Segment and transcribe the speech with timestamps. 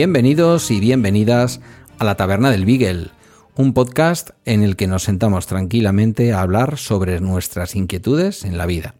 [0.00, 1.60] Bienvenidos y bienvenidas
[1.98, 3.10] a la Taberna del Beagle,
[3.54, 8.64] un podcast en el que nos sentamos tranquilamente a hablar sobre nuestras inquietudes en la
[8.64, 8.94] vida.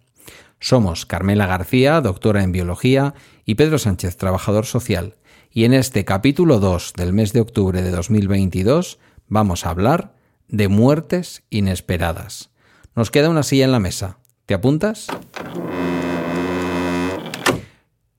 [0.58, 3.14] Somos Carmela García, doctora en biología,
[3.46, 5.14] y Pedro Sánchez, trabajador social,
[5.50, 10.12] y en este capítulo 2 del mes de octubre de 2022 vamos a hablar
[10.48, 12.50] de muertes inesperadas.
[12.94, 14.19] Nos queda una silla en la mesa.
[14.44, 15.06] ¿Te apuntas?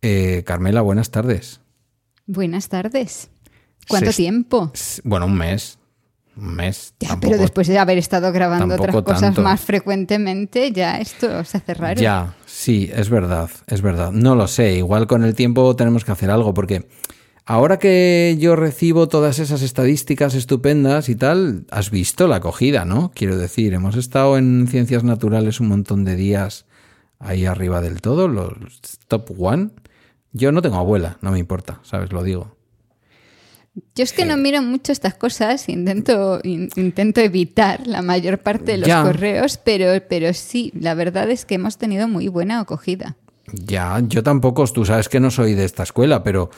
[0.01, 1.61] Eh, Carmela, buenas tardes.
[2.27, 3.29] Buenas tardes.
[3.87, 4.71] ¿Cuánto Se- tiempo?
[5.03, 5.77] Bueno, un mes.
[6.37, 6.93] Un mes.
[6.99, 9.41] Ya, tampoco- pero después de haber estado grabando otras cosas tanto.
[9.41, 11.99] más frecuentemente, ya esto se hace raro.
[11.99, 14.11] Ya, sí, es verdad, es verdad.
[14.11, 16.87] No lo sé, igual con el tiempo tenemos que hacer algo, porque
[17.45, 23.11] ahora que yo recibo todas esas estadísticas estupendas y tal, has visto la acogida, ¿no?
[23.13, 26.65] Quiero decir, hemos estado en ciencias naturales un montón de días
[27.19, 28.55] ahí arriba del todo, los
[29.09, 29.71] top one.
[30.33, 32.11] Yo no tengo abuela, no me importa, ¿sabes?
[32.11, 32.55] Lo digo.
[33.95, 38.73] Yo es que no miro mucho estas cosas, intento, in- intento evitar la mayor parte
[38.73, 39.01] de los Ya.
[39.03, 43.15] correos, pero, pero sí, la verdad es que hemos tenido muy buena acogida.
[43.53, 46.49] Ya, yo tampoco, tú sabes que no soy de esta escuela, pero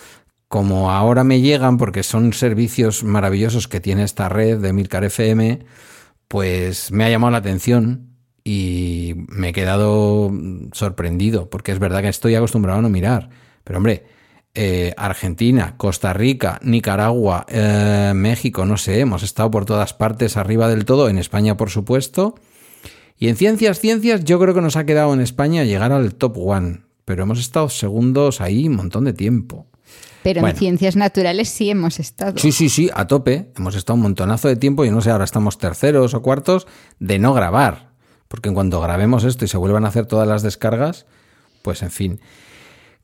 [0.47, 5.59] como ahora me llegan, porque son servicios maravillosos que tiene esta red de Milcar FM,
[6.27, 8.09] pues me ha llamado la atención
[8.43, 10.31] y me he quedado
[10.71, 13.29] sorprendido, porque es verdad que estoy acostumbrado a no mirar.
[13.63, 14.05] Pero hombre,
[14.55, 20.67] eh, Argentina, Costa Rica, Nicaragua, eh, México, no sé, hemos estado por todas partes arriba
[20.67, 22.35] del todo, en España por supuesto.
[23.17, 26.37] Y en ciencias, ciencias, yo creo que nos ha quedado en España llegar al top
[26.37, 26.81] one.
[27.05, 29.67] Pero hemos estado segundos ahí un montón de tiempo.
[30.23, 30.53] Pero Bueno.
[30.53, 32.37] en ciencias naturales sí hemos estado.
[32.37, 33.51] Sí, sí, sí, a tope.
[33.57, 36.65] Hemos estado un montonazo de tiempo y no sé, ahora estamos terceros o cuartos
[36.99, 37.91] de no grabar.
[38.29, 41.05] Porque en cuanto grabemos esto y se vuelvan a hacer todas las descargas,
[41.61, 42.19] pues en fin.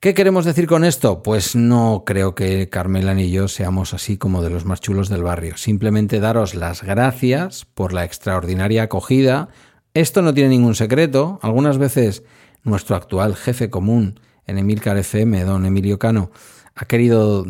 [0.02, 1.22] ¿Qué queremos decir con esto?
[1.24, 5.24] Pues no creo que Carmela ni yo seamos así como de los más chulos del
[5.24, 5.58] barrio.
[5.58, 9.50] Simplemente daros las gracias por la extraordinaria acogida.
[9.94, 11.38] Esto no tiene ningún secreto.
[11.42, 12.24] Algunas veces
[12.64, 16.32] nuestro actual jefe común en Emilcar FM, don Emilio Cano,
[16.76, 17.46] ha querido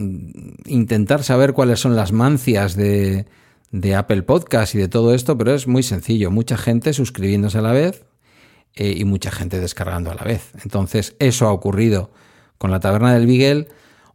[0.65, 3.27] intentar saber cuáles son las mancias de,
[3.69, 6.31] de Apple Podcast y de todo esto, pero es muy sencillo.
[6.31, 8.05] Mucha gente suscribiéndose a la vez
[8.73, 10.49] eh, y mucha gente descargando a la vez.
[10.63, 12.09] Entonces, eso ha ocurrido
[12.59, 13.69] con la Taberna del Beagle.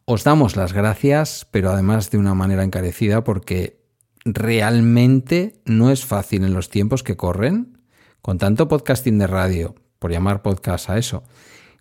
[0.05, 3.81] Os damos las gracias, pero además de una manera encarecida, porque
[4.25, 7.79] realmente no es fácil en los tiempos que corren,
[8.23, 11.25] con tanto podcasting de radio, por llamar podcast a eso,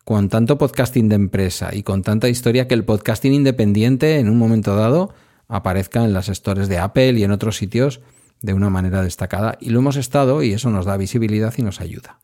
[0.06, 4.38] con tanto podcasting de empresa y con tanta historia que el podcasting independiente en un
[4.38, 5.14] momento dado
[5.48, 8.02] aparezca en las stores de Apple y en otros sitios
[8.42, 9.58] de una manera destacada.
[9.60, 12.20] Y lo hemos estado y eso nos da visibilidad y nos ayuda.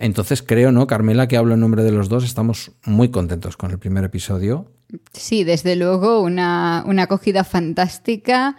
[0.00, 2.24] Entonces creo, ¿no, Carmela, que hablo en nombre de los dos?
[2.24, 4.72] Estamos muy contentos con el primer episodio.
[5.12, 8.56] Sí, desde luego, una, una acogida fantástica.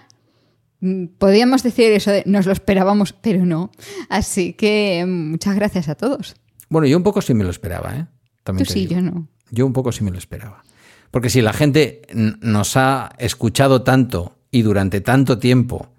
[0.82, 3.72] Mm, Podríamos decir eso de nos lo esperábamos, pero no.
[4.08, 6.36] Así que mm, muchas gracias a todos.
[6.70, 8.06] Bueno, yo un poco sí me lo esperaba, ¿eh?
[8.44, 8.94] También Tú sí, digo.
[8.96, 9.28] yo no.
[9.50, 10.64] Yo un poco sí me lo esperaba.
[11.10, 15.90] Porque si la gente nos ha escuchado tanto y durante tanto tiempo,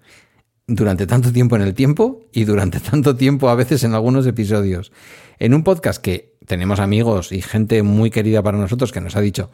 [0.67, 4.91] durante tanto tiempo en el tiempo y durante tanto tiempo a veces en algunos episodios,
[5.39, 9.21] en un podcast que tenemos amigos y gente muy querida para nosotros que nos ha
[9.21, 9.51] dicho,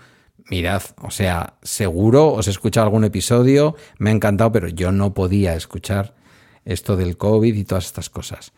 [0.49, 5.13] mirad, o sea, seguro os he escuchado algún episodio, me ha encantado, pero yo no
[5.13, 6.15] podía escuchar
[6.65, 8.53] esto del COVID y todas estas cosas.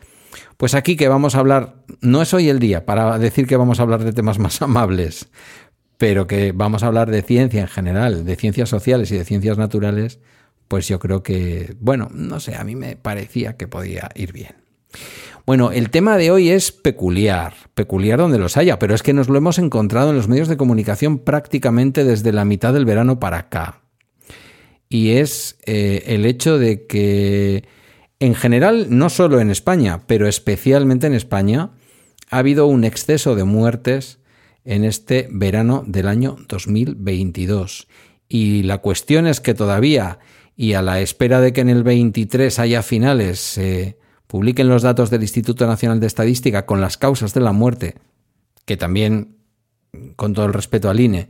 [0.58, 3.80] Pues aquí que vamos a hablar, no es hoy el día para decir que vamos
[3.80, 5.30] a hablar de temas más amables,
[5.98, 9.58] pero que vamos a hablar de ciencia en general, de ciencias sociales y de ciencias
[9.58, 10.20] naturales,
[10.72, 14.56] pues yo creo que, bueno, no sé, a mí me parecía que podía ir bien.
[15.46, 19.28] Bueno, el tema de hoy es peculiar, peculiar donde los haya, pero es que nos
[19.28, 23.40] lo hemos encontrado en los medios de comunicación prácticamente desde la mitad del verano para
[23.40, 23.82] acá.
[24.88, 27.66] Y es eh, el hecho de que,
[28.22, 31.72] en general, no solo en España, pero especialmente en España,
[32.30, 34.20] ha habido un exceso de muertes
[34.64, 37.90] en este verano del año 2022.
[38.30, 40.20] Y la cuestión es que todavía,
[40.56, 45.10] y a la espera de que en el 23 haya finales, se publiquen los datos
[45.10, 47.96] del Instituto Nacional de Estadística con las causas de la muerte,
[48.66, 49.38] que también,
[50.16, 51.30] con todo el respeto al INE,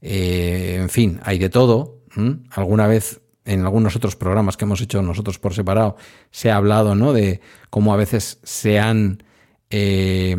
[0.00, 2.02] eh, en fin, hay de todo.
[2.50, 5.96] Alguna vez en algunos otros programas que hemos hecho nosotros por separado
[6.30, 7.12] se ha hablado ¿no?
[7.12, 7.40] de
[7.70, 9.22] cómo a veces se han
[9.70, 10.36] eh,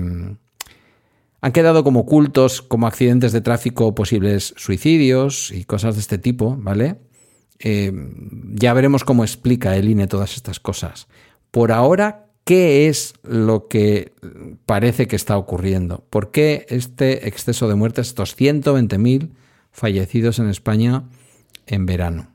[1.42, 6.58] han quedado como ocultos como accidentes de tráfico posibles suicidios y cosas de este tipo,
[6.58, 6.96] ¿vale?
[7.60, 7.92] Eh,
[8.54, 11.08] ya veremos cómo explica el INE todas estas cosas.
[11.52, 14.14] Por ahora, ¿qué es lo que
[14.66, 16.06] parece que está ocurriendo?
[16.10, 19.30] ¿Por qué este exceso de muertes, estos 120.000
[19.72, 21.04] fallecidos en España
[21.66, 22.30] en verano?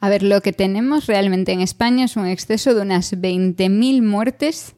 [0.00, 4.74] A ver, lo que tenemos realmente en España es un exceso de unas 20.000 muertes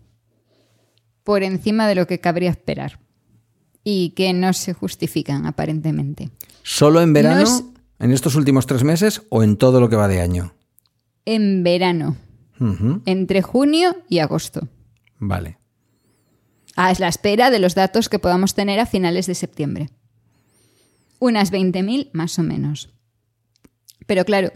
[1.25, 2.99] por encima de lo que cabría esperar
[3.85, 6.31] y que no se justifican aparentemente.
[6.63, 7.70] ¿Solo en verano,
[8.01, 10.55] en estos últimos tres meses o en todo lo que va de año?
[11.25, 12.17] En verano,
[13.07, 14.69] entre junio y agosto.
[15.19, 15.59] Vale.
[16.75, 19.91] A la espera de los datos que podamos tener a finales de septiembre.
[21.19, 22.91] Unas 20.000 más o menos.
[24.07, 24.51] Pero claro,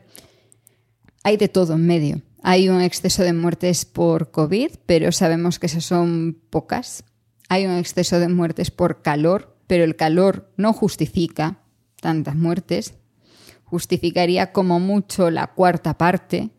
[1.22, 2.22] hay de todo en medio.
[2.42, 7.04] Hay un exceso de muertes por COVID, pero sabemos que esas son pocas
[7.48, 11.60] hay un exceso de muertes por calor, pero el calor no justifica
[12.00, 12.94] tantas muertes.
[13.74, 16.50] Justificaría como mucho la cuarta parte.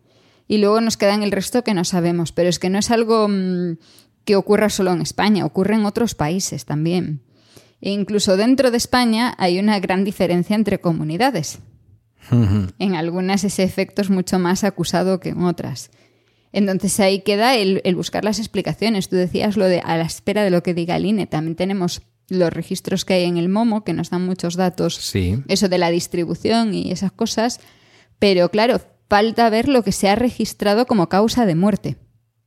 [0.50, 2.34] Y luego nos quedan el resto que no sabemos.
[2.34, 3.78] Pero es que no es algo mm,
[4.26, 7.22] que ocurra solo en España, ocurre en otros países también.
[7.80, 11.60] E incluso dentro de España hay una gran diferencia entre comunidades.
[12.32, 15.92] en algunas ese efecto es mucho más acusado que en otras.
[16.52, 19.08] Entonces ahí queda el, buscar las explicaciones.
[19.08, 21.28] Tú decías lo de a la espera de lo que diga el INE.
[21.28, 25.44] También tenemos los registros que hay en el Momo, que nos dan muchos datos, sí.
[25.48, 27.60] eso de la distribución y esas cosas.
[28.20, 31.98] Pero claro, falta ver lo que se ha registrado como causa de muerte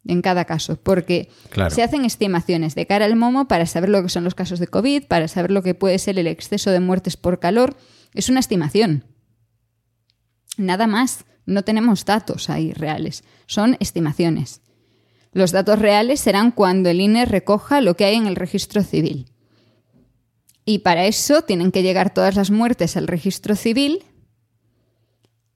[0.06, 1.28] en cada caso, porque
[1.70, 4.66] se hacen estimaciones de cara al momo para saber lo que son los casos de
[4.66, 7.76] COVID, para saber lo que puede ser el exceso de muertes por calor.
[8.14, 9.04] Es una estimación.
[10.56, 11.24] Nada más.
[11.44, 14.60] No tenemos datos ahí reales, son estimaciones.
[15.32, 19.32] Los datos reales serán cuando el INE recoja lo que hay en el registro civil.
[20.68, 24.04] Y para eso tienen que llegar todas las muertes al registro civil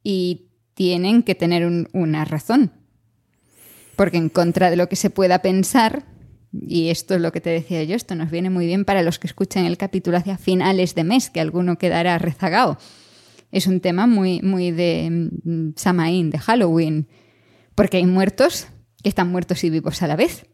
[0.03, 2.73] y tienen que tener una razón.
[3.95, 6.07] Porque en contra de lo que se pueda pensar,
[6.53, 9.19] y esto es lo que te decía yo, esto nos viene muy bien para los
[9.19, 12.79] que escuchen el capítulo hacia finales de mes, que alguno quedará rezagado
[13.53, 17.07] es un tema muy, muy de mm, Samaín, de Halloween,
[17.75, 18.67] porque hay muertos
[19.03, 20.47] que están muertos y vivos a la vez.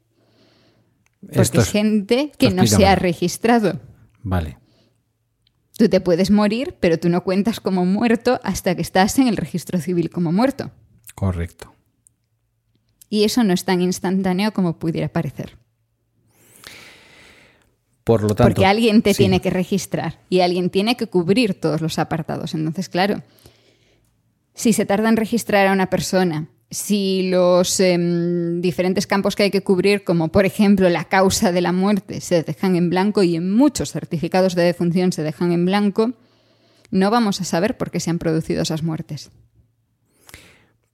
[1.32, 3.80] Porque es, gente que no se ha registrado.
[4.22, 4.58] Vale.
[5.76, 9.36] Tú te puedes morir, pero tú no cuentas como muerto hasta que estás en el
[9.36, 10.72] registro civil como muerto.
[11.14, 11.72] Correcto.
[13.08, 15.56] Y eso no es tan instantáneo como pudiera parecer.
[18.04, 22.54] Porque alguien te tiene que registrar y alguien tiene que cubrir todos los apartados.
[22.54, 23.22] Entonces, claro,
[24.54, 29.50] si se tarda en registrar a una persona, si los em, diferentes campos que hay
[29.50, 33.36] que cubrir, como por ejemplo la causa de la muerte, se dejan en blanco y
[33.36, 36.12] en muchos certificados de defunción se dejan en blanco,
[36.90, 39.30] no vamos a saber por qué se han producido esas muertes.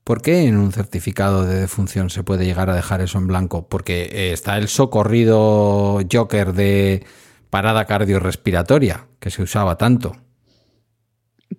[0.05, 3.67] ¿Por qué en un certificado de defunción se puede llegar a dejar eso en blanco?
[3.67, 7.03] Porque eh, está el socorrido Joker de
[7.49, 10.15] parada cardiorrespiratoria, que se usaba tanto.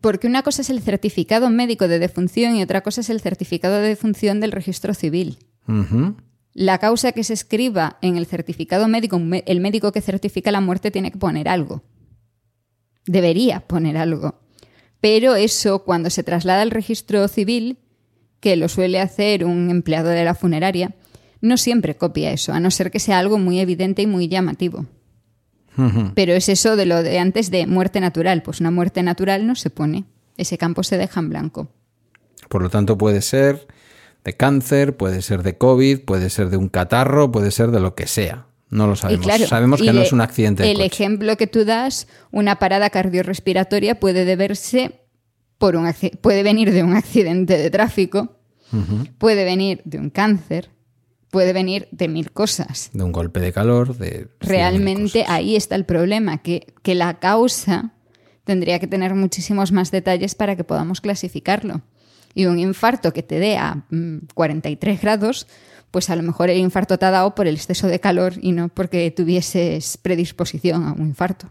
[0.00, 3.76] Porque una cosa es el certificado médico de defunción y otra cosa es el certificado
[3.76, 5.38] de defunción del registro civil.
[6.53, 10.91] La causa que se escriba en el certificado médico, el médico que certifica la muerte
[10.91, 11.83] tiene que poner algo.
[13.07, 14.41] Debería poner algo.
[15.00, 17.79] Pero eso, cuando se traslada al registro civil,
[18.41, 20.95] que lo suele hacer un empleado de la funeraria,
[21.41, 24.87] no siempre copia eso, a no ser que sea algo muy evidente y muy llamativo.
[26.14, 28.42] Pero es eso de lo de antes de muerte natural.
[28.42, 30.04] Pues una muerte natural no se pone.
[30.37, 31.68] Ese campo se deja en blanco.
[32.49, 33.66] Por lo tanto, puede ser
[34.25, 37.95] de cáncer, puede ser de COVID, puede ser de un catarro, puede ser de lo
[37.95, 38.47] que sea.
[38.71, 39.26] No lo sabemos.
[39.49, 40.68] sabemos que no es un accidente.
[40.71, 45.02] el ejemplo que tú das, una parada cardiorrespiratoria puede deberse
[45.59, 45.90] por un
[46.21, 48.37] puede venir de un accidente de tráfico,
[49.18, 50.71] puede venir de un cáncer,
[51.37, 52.88] puede venir de mil cosas.
[52.95, 54.28] De un golpe de calor, de...
[54.40, 57.93] Realmente ahí está el problema, que, que la causa
[58.45, 61.83] tendría que tener muchísimos más detalles para que podamos clasificarlo.
[62.33, 63.85] Y un infarto que te dé a
[64.33, 65.47] 43 mm, grados,
[65.90, 68.52] pues a lo mejor el infarto te ha dado por el exceso de calor y
[68.52, 71.50] no porque tuvieses predisposición a un infarto.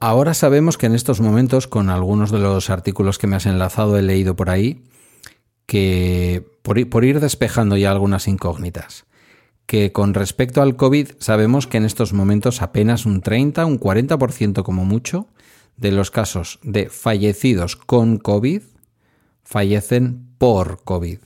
[0.00, 3.96] Ahora sabemos que en estos momentos, con algunos de los artículos que me has enlazado,
[3.96, 4.82] he leído por ahí,
[5.68, 9.04] que por, ir despejando ya algunas incógnitas,
[9.66, 14.62] que con respecto al COVID sabemos que en estos momentos apenas un 30, un 40%
[14.62, 15.28] como mucho
[15.76, 18.62] de los casos de fallecidos con COVID
[19.44, 21.18] fallecen por COVID.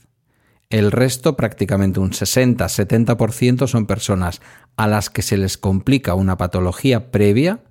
[0.69, 4.41] El resto, prácticamente un 60-70%, son personas
[4.75, 7.63] a las que se les complica una patología previa.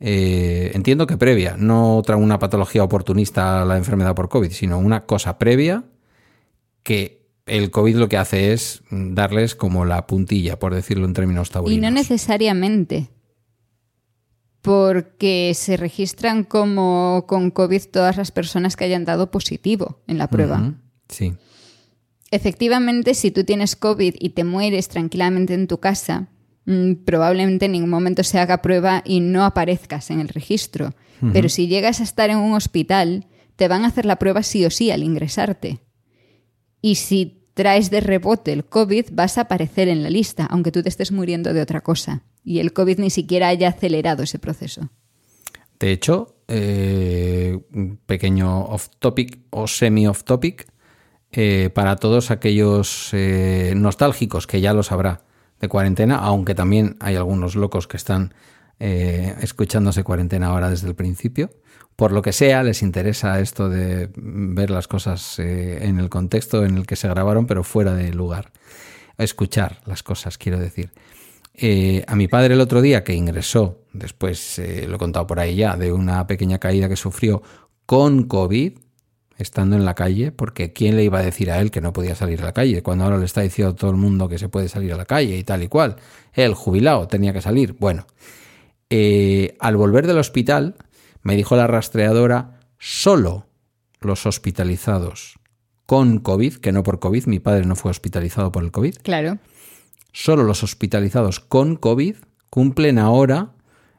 [0.00, 4.78] Eh, entiendo que previa, no otra una patología oportunista a la enfermedad por COVID, sino
[4.78, 5.84] una cosa previa
[6.84, 11.50] que el COVID lo que hace es darles como la puntilla, por decirlo en términos
[11.50, 11.76] taurinos.
[11.76, 13.10] Y no necesariamente
[14.62, 20.28] porque se registran como con COVID todas las personas que hayan dado positivo en la
[20.28, 20.74] prueba.
[21.08, 21.34] Sí.
[22.30, 26.28] Efectivamente, si tú tienes COVID y te mueres tranquilamente en tu casa,
[27.04, 30.94] probablemente en ningún momento se haga prueba y no aparezcas en el registro.
[31.32, 34.64] Pero si llegas a estar en un hospital, te van a hacer la prueba sí
[34.64, 35.80] o sí al ingresarte.
[36.80, 40.82] Y si traes de rebote el COVID, vas a aparecer en la lista, aunque tú
[40.82, 44.88] te estés muriendo de otra cosa y el COVID ni siquiera haya acelerado ese proceso.
[45.78, 50.66] De hecho, eh, un pequeño off topic o semi off topic
[51.30, 55.27] eh, para todos aquellos eh, nostálgicos que ya lo sabrá
[55.60, 58.34] de cuarentena, aunque también hay algunos locos que están
[58.80, 61.50] escuchándose cuarentena ahora desde el principio.
[61.96, 66.76] Por lo que sea, les interesa esto de ver las cosas en el contexto en
[66.76, 68.52] el que se grabaron, pero fuera de lugar.
[69.16, 70.92] Escuchar las cosas, quiero decir.
[71.60, 75.40] Eh, a mi padre el otro día, que ingresó, después eh, lo he contado por
[75.40, 77.42] ahí ya, de una pequeña caída que sufrió
[77.84, 78.78] con COVID,
[79.38, 82.14] estando en la calle, porque ¿quién le iba a decir a él que no podía
[82.14, 82.82] salir a la calle?
[82.82, 85.06] Cuando ahora le está diciendo a todo el mundo que se puede salir a la
[85.06, 85.96] calle y tal y cual.
[86.32, 87.76] Él, jubilado, tenía que salir.
[87.78, 88.06] Bueno,
[88.90, 90.74] eh, al volver del hospital,
[91.22, 93.46] me dijo la rastreadora, solo
[94.00, 95.38] los hospitalizados
[95.86, 98.96] con COVID, que no por COVID, mi padre no fue hospitalizado por el COVID.
[99.02, 99.38] Claro
[100.12, 102.16] Solo los hospitalizados con COVID
[102.50, 103.52] cumplen ahora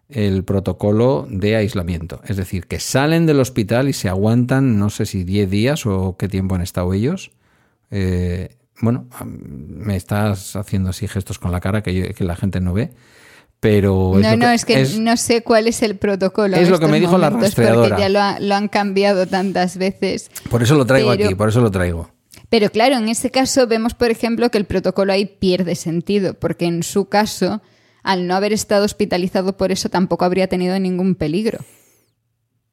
[0.09, 2.21] el protocolo de aislamiento.
[2.25, 6.17] Es decir, que salen del hospital y se aguantan, no sé si 10 días o
[6.17, 7.31] qué tiempo han estado ellos.
[7.91, 12.91] Eh, bueno, me estás haciendo así gestos con la cara que, la gente no ve.
[13.59, 16.55] Pero no, no, es que no sé cuál es el protocolo.
[16.55, 17.89] Es lo que me dijo la rastreadora.
[17.89, 20.31] Porque ya lo, han cambiado tantas veces.
[20.49, 22.09] Por eso lo traigo aquí, por eso lo traigo.
[22.49, 26.65] Pero claro, en ese caso vemos, por ejemplo, que el protocolo ahí pierde sentido, porque
[26.65, 27.61] en su caso,
[28.03, 31.59] al no haber estado hospitalizado por eso, tampoco habría tenido ningún peligro.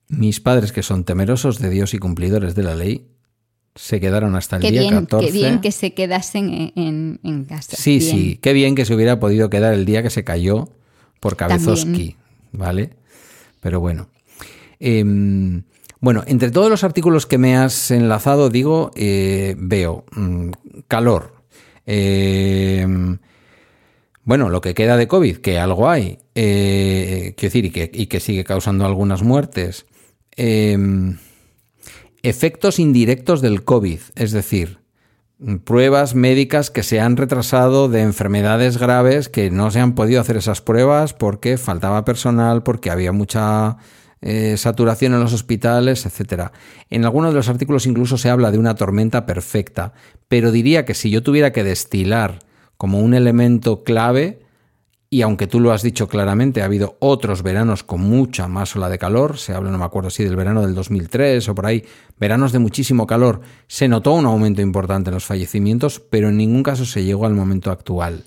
[0.09, 3.09] Mis padres, que son temerosos de Dios y cumplidores de la ley,
[3.75, 5.27] se quedaron hasta el día 14.
[5.27, 7.77] Qué bien que se quedasen en, casa.
[7.77, 10.71] Sí, sí, qué bien que se hubiera podido quedar el día que se cayó
[11.21, 12.17] por Cabezoski,
[12.53, 12.91] ¿vale?
[13.61, 14.09] Pero bueno.
[14.79, 15.65] Em,
[16.01, 20.51] bueno, entre todos los artículos que me has enlazado, digo, eh, veo mm,
[20.89, 21.35] calor.
[21.85, 22.87] Eh,
[24.27, 28.45] bueno, lo que queda de COVID, que algo hay, eh, quiero decir, y que, sigue
[28.45, 29.87] causando algunas muertes.
[32.23, 34.81] efectos indirectos del COVID, es decir,
[35.65, 40.37] pruebas médicas que se han retrasado de enfermedades graves que no se han podido hacer
[40.37, 43.77] esas pruebas porque faltaba personal, porque había mucha
[44.23, 46.51] eh, saturación en los hospitales, etc.
[46.89, 49.93] En algunos de los artículos incluso se habla de una tormenta perfecta,
[50.29, 52.39] pero diría que si yo tuviera que destilar
[52.77, 54.41] como un elemento clave,
[55.09, 58.89] y aunque tú lo has dicho claramente, ha habido otros veranos con mucha más ola
[58.89, 61.85] de calor, se habla, no me acuerdo si del verano del 2003 o por ahí,
[62.19, 66.63] veranos de muchísimo calor, se notó un aumento importante en los fallecimientos, pero en ningún
[66.63, 68.25] caso se llegó al momento actual.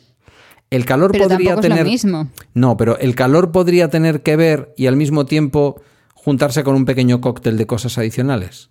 [0.69, 1.85] El calor podría tener.
[1.85, 2.29] mismo.
[2.53, 5.81] No, pero el calor podría tener que ver y al mismo tiempo
[6.13, 8.69] juntarse con un pequeño cóctel de cosas adicionales.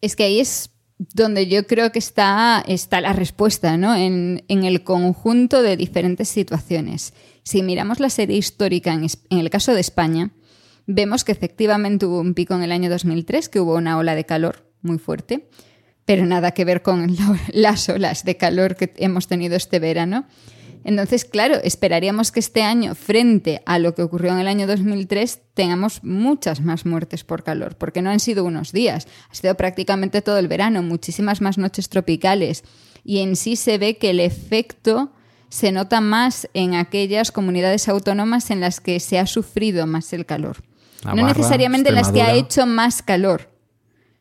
[0.00, 3.94] Es que ahí es donde yo creo que está, está la respuesta, ¿no?
[3.94, 7.14] En, el conjunto de diferentes situaciones.
[7.42, 10.30] Si miramos la serie histórica en, en el caso de España,
[10.86, 14.24] vemos que efectivamente hubo un pico en el año 2003, que hubo una ola de
[14.24, 15.48] calor muy fuerte,
[16.04, 17.14] pero nada que ver con
[17.52, 20.26] las olas de calor que hemos tenido este verano.
[20.84, 25.40] Entonces, claro, esperaríamos que este año, frente a lo que ocurrió en el año 2003,
[25.54, 30.20] tengamos muchas más muertes por calor, porque no han sido unos días, ha sido prácticamente
[30.20, 32.64] todo el verano, muchísimas más noches tropicales.
[33.02, 35.12] Y en sí se ve que el efecto
[35.48, 40.26] se nota más en aquellas comunidades autónomas en las que se ha sufrido más el
[40.26, 40.62] calor.
[41.04, 43.50] no necesariamente en las que ha hecho más calor,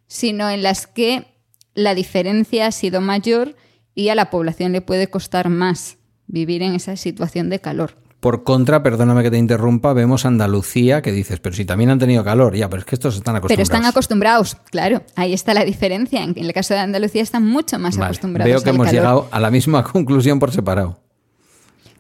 [0.08, 1.26] sino en las que
[1.74, 3.56] la diferencia ha sido mayor
[3.96, 7.96] y a la población le puede costar más vivir en esa situación de calor.
[8.20, 12.24] Por contra, perdóname que te interrumpa, vemos Andalucía que dices, pero si también han tenido
[12.24, 13.70] calor, ya, pero es que estos están acostumbrados.
[13.70, 16.24] Pero están acostumbrados, claro, ahí está la diferencia.
[16.24, 18.50] En el caso de Andalucía están mucho más acostumbrados.
[18.50, 21.00] Veo que hemos llegado a la misma conclusión por separado.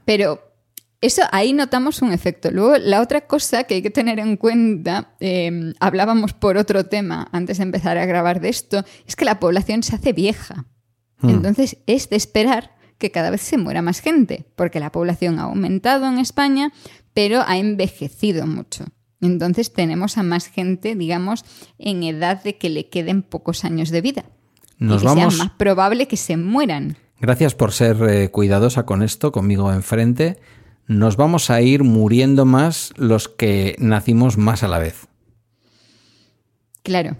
[0.05, 0.39] Pero
[1.01, 2.51] eso ahí notamos un efecto.
[2.51, 7.27] Luego, la otra cosa que hay que tener en cuenta, em, hablábamos por otro tema
[7.33, 10.63] antes de empezar a grabar de esto, es que la población se hace vieja.
[11.19, 11.31] Hmm.
[11.31, 15.43] Entonces, es de esperar que cada vez se muera más gente, porque la población ha
[15.43, 16.71] aumentado en España,
[17.13, 18.85] pero ha envejecido mucho.
[19.21, 21.45] Entonces tenemos a más gente, digamos,
[21.77, 24.25] en edad de que le queden pocos años de vida.
[24.77, 26.97] Nos y que sea más probable que se mueran.
[27.19, 30.39] Gracias por ser eh, cuidadosa con esto, conmigo enfrente.
[30.87, 35.07] Nos vamos a ir muriendo más los que nacimos más a la vez.
[36.83, 37.15] Claro.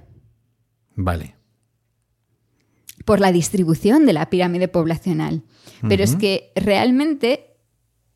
[0.96, 1.36] Vale
[3.06, 5.44] por la distribución de la pirámide poblacional.
[5.88, 7.58] Pero es que realmente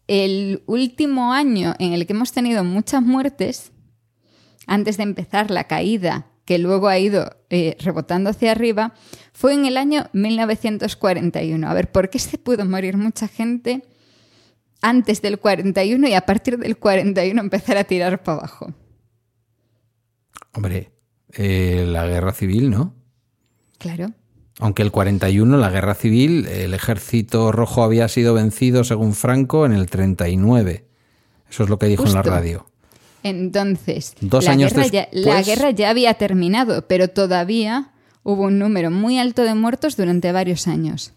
[0.07, 3.71] el último año en el que hemos tenido muchas muertes,
[4.65, 8.93] antes de empezar la caída, que luego ha ido eh, rebotando hacia arriba,
[9.33, 11.69] fue en el año 1941.
[11.69, 13.83] A ver, ¿por qué se pudo morir mucha gente
[14.81, 18.73] antes del 41 y a partir del 41 empezar a tirar para abajo?
[20.53, 20.91] Hombre,
[21.33, 22.95] eh, la guerra civil, ¿no?
[23.77, 24.13] Claro.
[24.59, 29.73] Aunque el 41, la guerra civil, el ejército rojo había sido vencido, según Franco, en
[29.73, 30.85] el 39.
[31.49, 32.65] Eso es lo que dijo en la radio.
[33.23, 37.91] Entonces, Dos la, años guerra ya, la guerra ya había terminado, pero todavía
[38.23, 41.13] hubo un número muy alto de muertos durante varios años.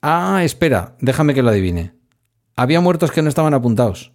[0.00, 1.92] Ah, espera, déjame que lo adivine.
[2.56, 4.12] ¿Había muertos que no estaban apuntados?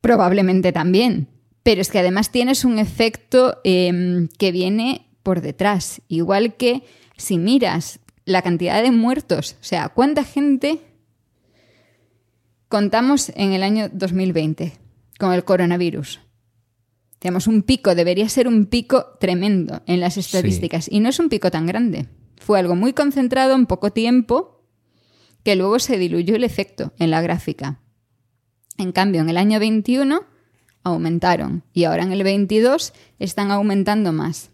[0.00, 1.28] Probablemente también.
[1.62, 6.02] Pero es que además tienes un efecto em, que viene por detrás.
[6.08, 6.82] Igual que
[7.20, 10.80] si miras la cantidad de muertos, o sea, cuánta gente
[12.68, 14.72] contamos en el año 2020
[15.18, 16.20] con el coronavirus.
[17.18, 21.28] Tenemos un pico, debería ser un pico tremendo en las estadísticas y no es un
[21.28, 22.06] pico tan grande.
[22.38, 24.64] Fue algo muy concentrado en poco tiempo
[25.44, 27.80] que luego se diluyó el efecto en la gráfica.
[28.78, 30.24] En cambio, en el año 21
[30.82, 34.49] aumentaron y ahora en el 22 están aumentando más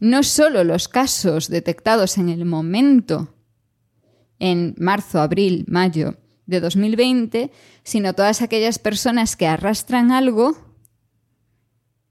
[0.00, 3.34] no solo los casos detectados en el momento,
[4.38, 7.50] en marzo, abril, mayo de 2020,
[7.82, 10.56] sino todas aquellas personas que arrastran algo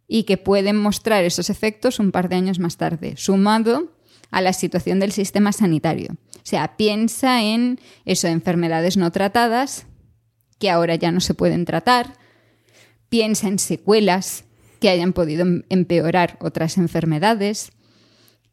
[0.08, 3.94] y que pueden mostrar esos efectos un par de años más tarde, sumado
[4.32, 6.16] a la situación del sistema sanitario.
[6.36, 9.86] O sea, piensa en eso, enfermedades no tratadas,
[10.60, 12.14] que ahora ya no se pueden tratar,
[13.10, 14.46] piensa en secuelas
[14.80, 17.72] que hayan podido empeorar otras enfermedades,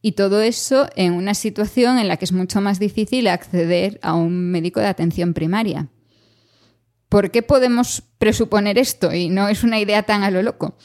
[0.07, 4.13] y todo eso en una situación en la que es mucho más difícil acceder a
[4.13, 5.89] un médico de atención primaria.
[7.09, 9.15] ¿Por qué podemos presuponer esto?
[9.15, 10.77] Y no es una idea tan a lo loco.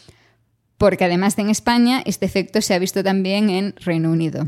[0.77, 4.47] Porque además de en España, este efecto se ha visto también en Reino Unido,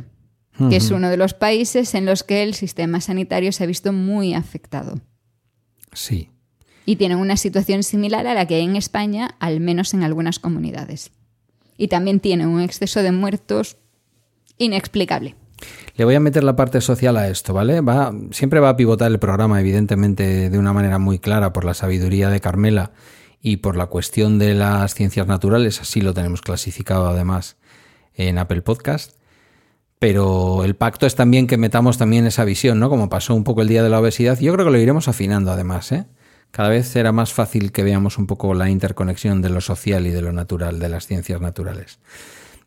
[0.70, 3.92] que es uno de los países en los que el sistema sanitario se ha visto
[3.92, 5.02] muy afectado.
[5.92, 6.30] Sí.
[6.86, 10.40] Y tienen una situación similar a la que hay en España, al menos en algunas
[10.40, 11.12] comunidades.
[11.76, 13.81] Y también tienen un exceso de muertos
[14.58, 15.36] inexplicable.
[15.96, 17.82] Le voy a meter la parte social a esto, ¿vale?
[17.82, 21.74] Va, siempre va a pivotar el programa, evidentemente, de una manera muy clara por la
[21.74, 22.92] sabiduría de Carmela
[23.42, 27.58] y por la cuestión de las ciencias naturales, así lo tenemos clasificado además
[28.14, 29.18] en Apple Podcast.
[30.00, 32.90] Pero el pacto es también que metamos también esa visión, ¿no?
[32.90, 34.40] Como pasó un poco el día de la obesidad.
[34.40, 36.06] Yo creo que lo iremos afinando además, ¿eh?
[36.50, 40.10] Cada vez será más fácil que veamos un poco la interconexión de lo social y
[40.10, 42.00] de lo natural, de las ciencias naturales.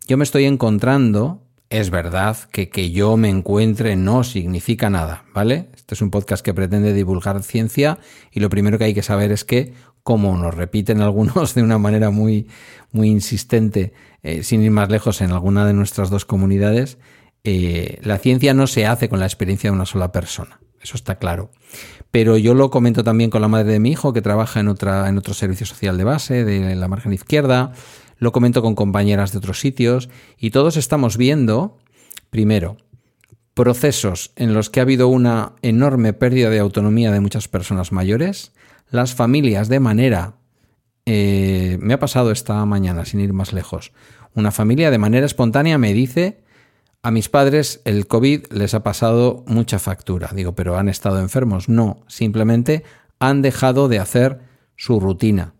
[0.06, 5.68] Yo me estoy encontrando es verdad que que yo me encuentre no significa nada, ¿vale?
[5.74, 7.98] Este es un podcast que pretende divulgar ciencia
[8.30, 9.72] y lo primero que hay que saber es que,
[10.02, 12.48] como nos repiten algunos de una manera muy,
[12.92, 16.98] muy insistente, eh, sin ir más lejos en alguna de nuestras dos comunidades,
[17.44, 20.60] eh, la ciencia no se hace con la experiencia de una sola persona.
[20.80, 21.50] Eso está claro.
[22.10, 25.08] Pero yo lo comento también con la madre de mi hijo, que trabaja en, otra,
[25.08, 27.72] en otro servicio social de base, de la margen izquierda
[28.18, 31.78] lo comento con compañeras de otros sitios y todos estamos viendo,
[32.30, 32.76] primero,
[33.54, 38.52] procesos en los que ha habido una enorme pérdida de autonomía de muchas personas mayores,
[38.90, 40.34] las familias de manera...
[41.06, 43.92] Eh, me ha pasado esta mañana, sin ir más lejos,
[44.34, 46.42] una familia de manera espontánea me dice,
[47.02, 50.30] a mis padres el COVID les ha pasado mucha factura.
[50.34, 51.68] Digo, pero han estado enfermos.
[51.68, 52.82] No, simplemente
[53.18, 54.40] han dejado de hacer
[54.76, 55.52] su rutina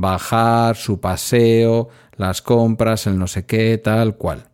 [0.00, 4.48] bajar, su paseo, las compras, el no sé qué, tal cual.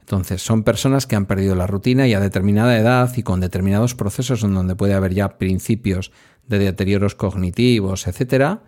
[0.00, 3.94] Entonces, son personas que han perdido la rutina y a determinada edad y con determinados
[3.94, 6.12] procesos en donde puede haber ya principios
[6.46, 8.62] de deterioros cognitivos, etcétera,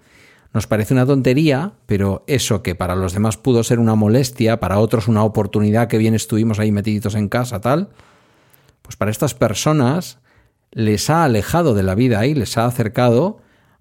[0.54, 4.78] nos parece una tontería, pero eso que para los demás pudo ser una molestia, para
[4.78, 7.90] otros una oportunidad que bien estuvimos ahí metiditos en casa, tal,
[8.80, 10.18] pues para estas personas
[10.70, 13.38] les ha alejado de la vida y les ha acercado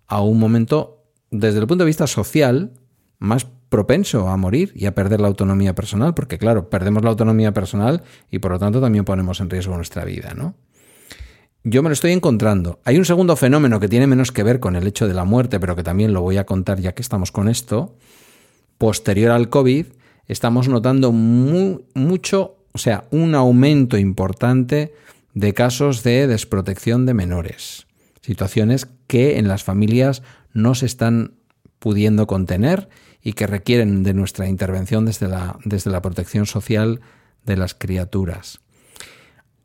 [0.08, 0.95] a un momento,
[1.40, 2.74] desde el punto de vista social,
[3.20, 7.54] más propenso a morir y a perder la autonomía personal, porque claro, perdemos la autonomía
[7.54, 10.56] personal y por lo tanto también ponemos en riesgo nuestra vida, ¿no?
[11.66, 12.80] yo me lo estoy encontrando.
[12.86, 15.60] Hay un segundo fenómeno que tiene menos que ver con el hecho de la muerte,
[15.60, 17.98] pero que también lo voy a contar ya que estamos con esto.
[18.78, 19.88] Posterior al COVID,
[20.28, 24.94] estamos notando mucho, o sea, un aumento importante
[25.34, 27.88] de casos de desprotección de menores.
[28.22, 30.22] Situaciones que en las familias
[30.56, 31.34] no se están
[31.78, 32.90] pudiendo contener
[33.22, 37.02] y que requieren de nuestra intervención desde la, desde la protección social
[37.46, 38.62] de las criaturas.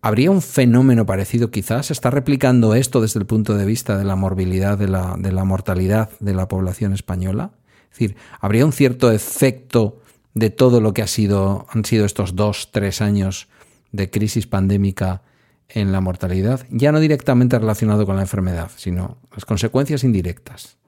[0.03, 1.87] ¿Habría un fenómeno parecido quizás?
[1.87, 5.31] ¿Se está replicando esto desde el punto de vista de la morbilidad, de la, de
[5.31, 7.53] la mortalidad de la población española?
[7.85, 10.01] Es decir, ¿habría un cierto efecto
[10.35, 13.49] de todo lo que ha sido, han sido estos dos, tres años
[13.93, 15.23] de crisis pandémica
[15.69, 16.67] en la mortalidad?
[16.71, 20.80] Ya no directamente relacionado con la enfermedad, sino las consecuencias indirectas.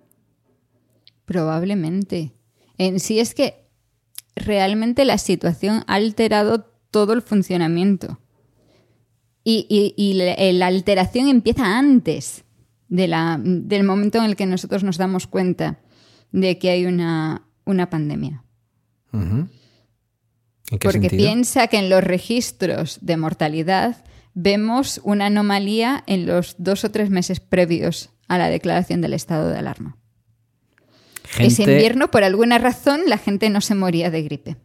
[1.24, 2.32] Probablemente.
[2.78, 3.62] En sí es que
[4.34, 8.18] realmente la situación ha alterado todo el funcionamiento.
[9.44, 12.44] Y, la, alteración empieza antes
[12.88, 15.80] de la, del momento en el que nosotros nos damos cuenta
[16.30, 17.48] de que hay una,
[17.90, 18.44] pandemia.
[20.80, 24.04] Porque piensa que en los registros de mortalidad
[24.34, 29.50] vemos una anomalía en los dos o tres meses previos a la declaración del estado
[29.50, 29.98] de alarma.
[31.38, 34.56] Ese invierno, por alguna razón, la gente no se moría de gripe.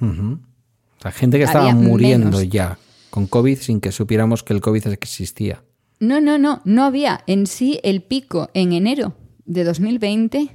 [0.00, 2.78] La gente que estaba muriendo ya
[3.10, 5.62] con COVID sin que supiéramos que el COVID existía.
[6.00, 7.22] No, no, no, no había.
[7.26, 10.50] En sí el pico en enero de 2020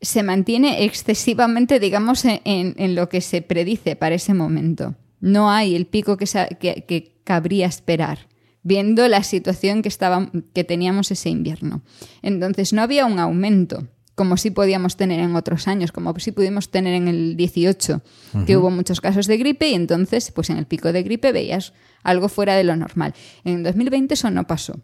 [0.00, 4.96] se mantiene excesivamente, digamos, en, lo que se predice para ese momento.
[5.20, 6.26] No hay el pico que,
[6.58, 8.26] que, cabría esperar,
[8.62, 11.82] viendo la situación que, estaba, que teníamos ese invierno.
[12.22, 16.70] Entonces no había un aumento como sí podíamos tener en otros años, como sí pudimos
[16.70, 18.02] tener en el 18,
[18.46, 21.72] que hubo muchos casos de gripe y entonces, pues en el pico de gripe veías
[22.02, 23.14] algo fuera de lo normal.
[23.44, 24.80] En 2020 eso no pasó.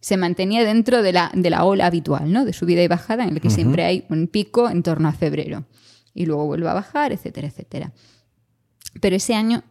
[0.00, 2.44] Se mantenía dentro de la, de la ola habitual, ¿no?
[2.44, 5.64] De subida y bajada, en el que siempre hay un pico en torno a febrero.
[6.12, 7.92] Y luego vuelve a bajar, etcétera, etcétera.
[9.00, 9.64] Pero ese año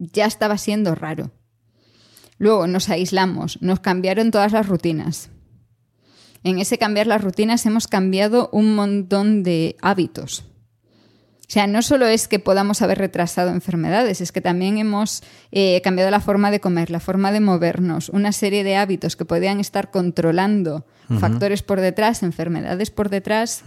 [0.00, 1.30] ya estaba siendo raro.
[2.38, 5.30] Luego nos aislamos, nos cambiaron todas las rutinas.
[6.44, 10.44] En ese cambiar las rutinas hemos cambiado un montón de hábitos.
[11.48, 15.80] O sea, no solo es que podamos haber retrasado enfermedades, es que también hemos eh,
[15.82, 19.58] cambiado la forma de comer, la forma de movernos, una serie de hábitos que podían
[19.58, 20.84] estar controlando
[21.18, 23.62] factores por detrás, enfermedades por detrás,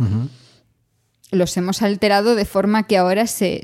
[1.32, 3.64] los hemos alterado de forma que ahora se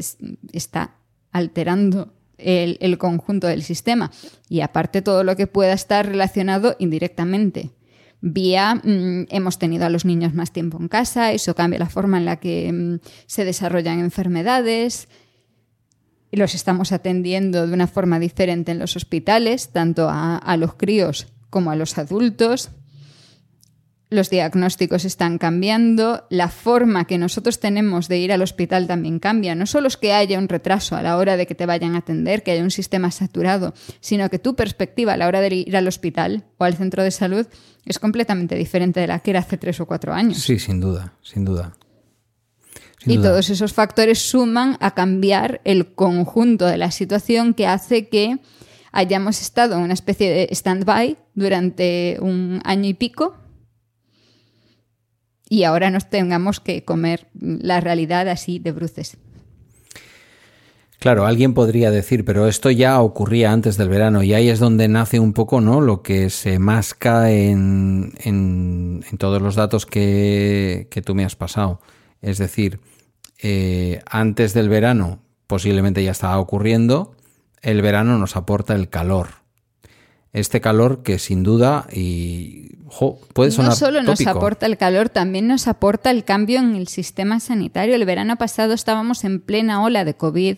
[0.51, 0.95] está
[1.31, 4.11] alterando el conjunto del sistema.
[4.49, 7.71] Y aparte todo lo que pueda estar relacionado indirectamente
[8.21, 12.17] vía mm, hemos tenido a los niños más tiempo en casa, eso cambia la forma
[12.17, 15.07] en la que mm, se desarrollan enfermedades.
[16.29, 21.27] Y los estamos atendiendo de una forma diferente en los hospitales, tanto a los críos
[21.49, 22.71] como a los adultos
[24.09, 29.53] los diagnósticos están cambiando, la forma que nosotros tenemos de ir al hospital también cambia.
[29.53, 31.99] No solo es que haya un retraso a la hora de que te vayan a
[31.99, 35.75] atender, que haya un sistema saturado, sino que tu perspectiva a la hora de ir
[35.75, 37.47] al hospital o al centro de salud
[37.85, 40.39] es completamente diferente de la que era hace tres o cuatro años.
[40.39, 41.75] Sí, sin duda, sin duda.
[43.05, 48.39] y todos esos factores suman a cambiar el conjunto de la situación que hace que
[48.91, 53.35] hayamos estado en una especie de stand-by durante un año y pico
[55.49, 59.17] y ahora nos tengamos que comer la realidad así de bruces.
[60.99, 64.87] Claro, alguien podría decir, pero esto ya ocurría antes del verano y ahí es donde
[64.87, 65.79] nace un poco ¿no?
[65.79, 71.81] lo que se masca en, en, todos los datos que, tú me has pasado.
[72.21, 72.79] Es decir,
[73.43, 77.15] eh, antes del verano posiblemente ya estaba ocurriendo,
[77.61, 79.46] el verano nos aporta el calor.
[80.37, 82.75] Este calor que sin duda, y
[83.33, 86.87] puede sonar No solo nos aporta el calor, también nos aporta el cambio en el
[86.87, 87.95] sistema sanitario.
[87.95, 90.57] El verano pasado estábamos en plena ola de COVID.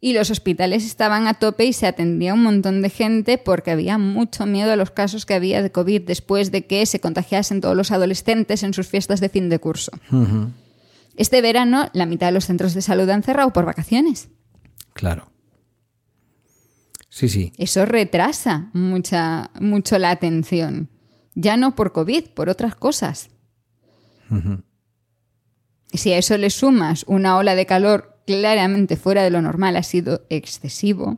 [0.00, 3.98] Y los hospitales estaban a tope y se atendía un montón de gente porque había
[3.98, 7.76] mucho miedo a los casos que había de COVID después de que se contagiasen todos
[7.76, 9.92] los adolescentes en sus fiestas de fin de curso.
[11.16, 14.30] Este verano, la mitad de los centros de salud han cerrado por vacaciones.
[14.94, 15.28] Claro.
[17.16, 17.50] Sí, sí.
[17.56, 20.90] Eso retrasa mucha, mucho la atención.
[21.34, 23.30] Ya no por COVID, por otras cosas.
[25.94, 29.82] Si a eso le sumas una ola de calor claramente fuera de lo normal, ha
[29.82, 31.16] sido excesivo,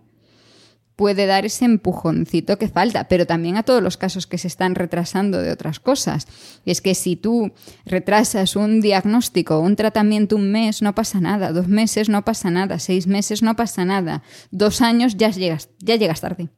[0.99, 4.75] puede dar ese empujoncito que falta, pero también a todos los casos que se están
[4.75, 6.27] retrasando de otras cosas.
[6.65, 7.53] Y es que si tú
[7.87, 12.81] retrasas un diagnóstico un tratamiento un mes, no pasa nada, dos meses no pasa nada,
[12.81, 16.49] seis meses no pasa nada, dos años ya llegas, ya llegas tarde.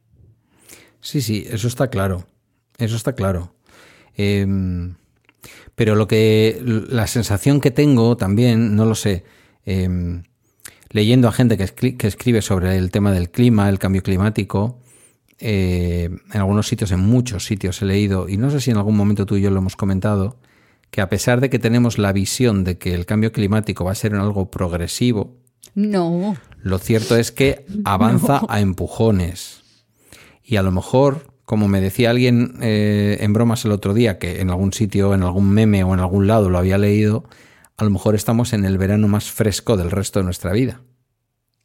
[1.01, 2.25] Sí, sí, eso está claro.
[2.79, 3.53] Eso está claro.
[4.17, 4.95] Em,
[5.75, 6.59] pero lo que.
[6.63, 9.23] la sensación que tengo también, no lo sé.
[9.65, 10.23] Em,
[10.91, 14.79] leyendo a gente que, escribe sobre el tema del clima, el cambio climático,
[15.39, 18.95] eh, en algunos sitios, en muchos sitios he leído, y no sé si en algún
[18.95, 20.37] momento tú y yo lo hemos comentado,
[20.91, 23.95] que a pesar de que tenemos la visión de que el cambio climático va a
[23.95, 25.41] ser algo progresivo,
[25.75, 26.35] no.
[26.61, 29.63] Lo cierto es que avanza a empujones.
[30.43, 34.41] Y a lo mejor, como me decía alguien eh, en bromas el otro día, que
[34.41, 37.23] en algún sitio, en algún meme o en algún lado lo había leído,
[37.77, 40.81] a lo mejor estamos en el verano más fresco del resto de nuestra vida.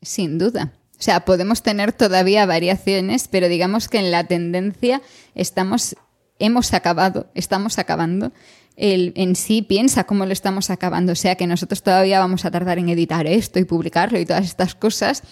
[0.02, 0.72] Sin duda.
[0.98, 5.02] O sea, podemos tener todavía variaciones, pero digamos que en la tendencia
[5.34, 5.94] estamos,
[6.38, 8.32] hemos acabado, estamos acabando.
[8.76, 11.12] El, en sí piensa cómo lo estamos acabando.
[11.12, 14.46] O sea que nosotros todavía vamos a tardar en editar esto y publicarlo y todas
[14.46, 15.22] estas cosas.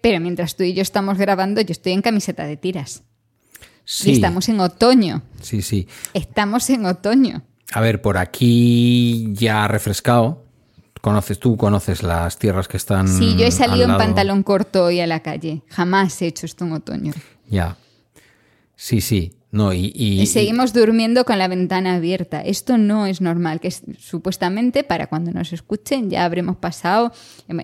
[0.00, 3.02] Pero mientras tú y yo estamos grabando, yo estoy en camiseta de tiras.
[3.84, 4.10] Sí.
[4.10, 5.22] Y estamos en otoño.
[5.40, 5.88] Sí, sí.
[6.14, 7.44] Estamos en otoño.
[7.72, 10.44] A ver, por aquí ya refrescado.
[11.00, 13.08] Conoces tú, conoces las tierras que están.
[13.08, 15.62] Sí, yo he salido en pantalón corto hoy a la calle.
[15.68, 17.12] Jamás he hecho esto en otoño.
[17.48, 17.76] Ya.
[18.76, 19.32] Sí, sí.
[19.50, 22.40] No, y, y, seguimos durmiendo con la ventana abierta.
[22.40, 27.12] Esto no es normal, que supuestamente para cuando nos escuchen ya habremos pasado,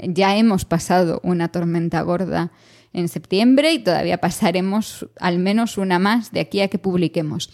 [0.02, 2.52] ya hemos pasado una tormenta gorda
[2.92, 7.50] en septiembre y todavía pasaremos al menos una más de aquí a que publiquemos.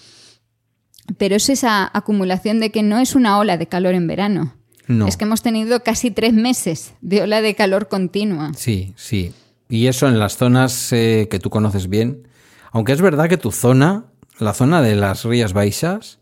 [1.19, 4.55] Pero es esa acumulación de que no es una ola de calor en verano.
[4.87, 5.07] No.
[5.07, 8.53] Es que hemos tenido casi tres meses de ola de calor continua.
[8.55, 9.33] Sí, sí.
[9.69, 12.29] Y eso en las zonas eh, que tú conoces bien.
[12.71, 14.07] Aunque es verdad que tu zona,
[14.39, 16.19] la zona de las Rías Baixas,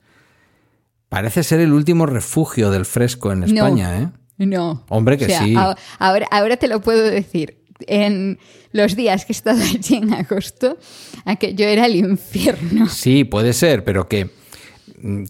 [1.09, 4.09] parece ser el último refugio del fresco en España, ¿eh?
[4.39, 4.85] No.
[4.89, 5.55] Hombre, que sí.
[5.99, 7.59] Ahora, ahora te lo puedo decir.
[7.89, 8.39] En
[8.71, 10.79] los días que he estado allí en agosto,
[11.25, 12.89] aquello era el infierno.
[12.89, 14.31] Sí, puede ser, pero que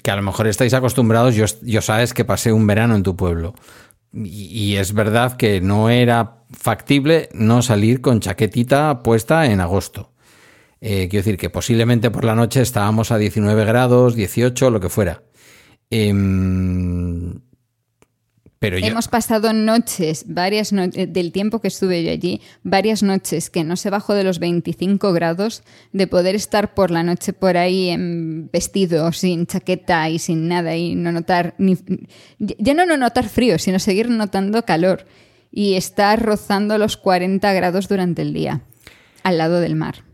[0.03, 3.55] que a lo mejor estáis acostumbrados, yo, sabes que pasé un verano en tu pueblo.
[4.13, 10.13] Y, es verdad que no era factible no salir con chaquetita puesta en agosto.
[10.81, 14.89] Eh, quiero decir que posiblemente por la noche estábamos a 19 grados, 18, lo que
[14.91, 15.23] fuera.
[18.63, 23.51] Em, Hemos pasado noches, varias noches, eh, del tiempo que estuve yo allí, varias noches
[23.51, 27.57] que no se bajó de los 25 grados, de poder estar por la noche por
[27.57, 31.77] ahí en vestido, sin chaqueta y sin nada y no notar, ni,
[32.39, 35.07] ya no, no notar frío, sino seguir notando calor
[35.51, 38.63] y estar rozando los 40 grados durante el día,
[39.25, 40.05] al lado del mar.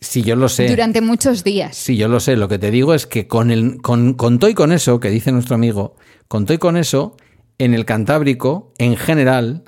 [0.00, 0.68] Sí, yo lo sé.
[0.68, 1.74] Durante muchos días.
[1.74, 2.36] Sí, yo lo sé.
[2.36, 5.32] Lo que te digo es que con, el, con, con y con eso, que dice
[5.32, 5.96] nuestro amigo,
[6.28, 7.16] con y con eso,
[7.58, 9.64] en el Cantábrico, en general,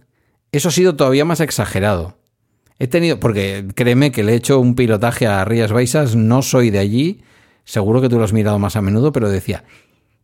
[0.52, 2.16] eso ha sido todavía más exagerado.
[2.78, 6.70] He tenido, porque créeme que le he hecho un pilotaje a Rías Baixas, no soy
[6.70, 7.22] de allí,
[7.64, 9.64] seguro que tú lo has mirado más a menudo, pero decía,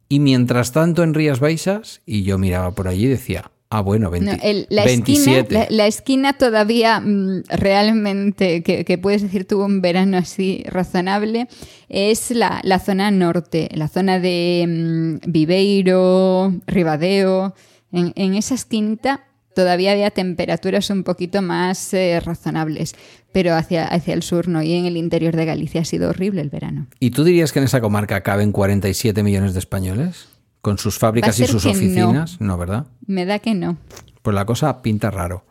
[0.08, 4.10] y mientras tanto en Rías Baixas, y yo miraba por allí y decía, Ah, bueno,
[4.10, 5.40] 20, la, 27.
[5.40, 11.48] Esquina, la, esquina todavía mm, realmente, que, puedes decir tuvo un verano así razonable,
[11.88, 17.54] es la, zona norte, la zona de mm, Viveiro, Ribadeo.
[17.92, 22.94] En, esa esquinita todavía había temperaturas un poquito más eh, razonables,
[23.32, 26.42] pero hacia, hacia el sur no, y en el interior de Galicia ha sido horrible
[26.42, 26.88] el verano.
[27.00, 30.28] ¿Y tú dirías que en esa comarca caben 47 millones de españoles?
[30.62, 32.56] Con sus fábricas y sus oficinas, no.
[32.56, 32.86] ¿verdad?
[33.06, 33.76] Me da que no.
[34.22, 35.44] Pues la cosa pinta raro.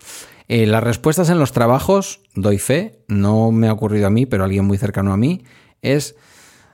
[0.48, 4.46] Eh, las respuestas en los trabajos, doy fe, no me ha ocurrido a mí, pero
[4.46, 5.44] alguien muy cercano a mí,
[5.82, 6.16] es,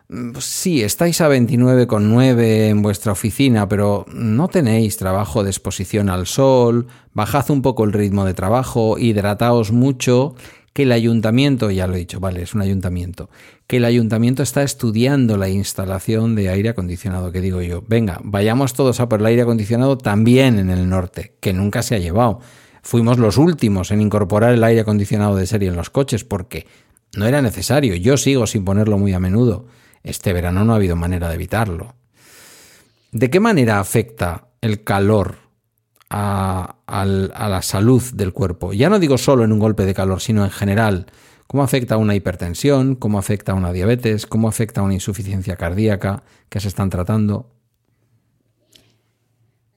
[0.09, 6.27] mm, sí, estáis a 29,9 en vuestra oficina, pero no tenéis trabajo de exposición al
[6.27, 10.35] sol, bajad un poco el ritmo de trabajo, hidrataos mucho
[10.77, 13.31] que el ayuntamiento, ya lo he dicho, vale, es un ayuntamiento,
[13.65, 18.75] que el ayuntamiento está estudiando la instalación de aire acondicionado, que digo yo, venga, vayamos
[18.75, 22.41] todos a por el aire acondicionado también en el norte, que nunca se ha llevado.
[22.83, 26.67] Fuimos los últimos en incorporar el aire acondicionado de serie en los coches porque
[27.15, 29.65] no era necesario, yo sigo sin ponerlo muy a menudo.
[30.03, 31.95] Este verano no ha habido manera de evitarlo.
[33.11, 35.37] ¿De qué manera afecta el calor
[36.09, 38.73] a, la salud del cuerpo.
[38.73, 41.07] Ya no digo solo en un golpe de calor, sino en general.
[41.47, 42.95] ¿Cómo afecta a una hipertensión?
[42.95, 44.25] ¿Cómo afecta a una diabetes?
[44.25, 47.53] ¿Cómo afecta a una insuficiencia cardíaca que se están tratando?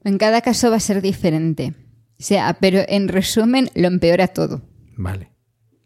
[0.03, 1.75] En cada caso va a ser diferente.
[2.19, 4.63] O sea, pero en resumen lo empeora todo.
[4.97, 5.31] Vale.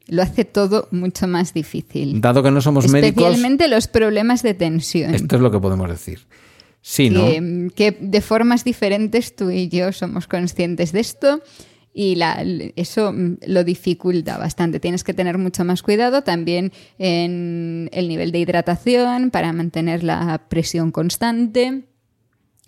[0.07, 2.21] Lo hace todo mucho más difícil.
[2.21, 3.25] Dado que no somos médicos.
[3.25, 5.15] Especialmente los problemas de tensión.
[5.15, 6.27] Esto es lo que podemos decir.
[6.87, 7.25] Sí, ¿no?
[7.75, 11.41] Que de formas diferentes tú y yo somos conscientes de esto
[11.95, 12.21] y
[12.77, 14.81] eso mm, lo dificulta bastante.
[14.81, 20.43] Tienes que tener mucho más cuidado también en el nivel de hidratación para mantener la
[20.51, 21.85] presión constante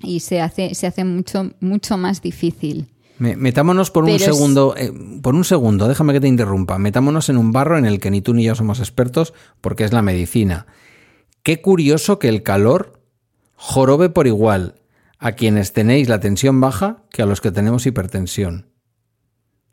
[0.01, 2.87] y se hace, se hace mucho, mucho más difícil.
[3.19, 6.79] Metámonos por un segundo, eh, por un segundo, déjame que te interrumpa.
[6.79, 9.93] Metámonos en un barro en el que ni tú ni yo somos expertos porque es
[9.93, 10.67] la medicina.
[11.43, 12.96] Qué curioso que el calor
[13.57, 14.77] jorobe por igual
[15.19, 18.67] a quienes tenéis la tensión baja que a los que tenemos hipertensión.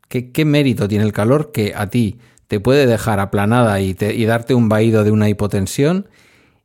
[0.08, 4.54] ¿Qué, mérito tiene el calor que a ti te puede dejar aplanada y, y darte
[4.54, 6.08] un vaído de una hipotensión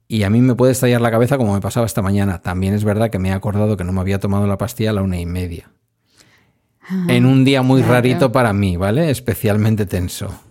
[0.07, 2.41] y a mí me puede estallar la cabeza como me pasaba esta mañana.
[2.41, 4.93] También es verdad que me he acordado que no me había tomado la pastilla a
[4.93, 5.71] la una y media.
[6.81, 9.11] Ah, en un día muy rarito para mí, ¿vale?
[9.11, 10.41] Especialmente tenso.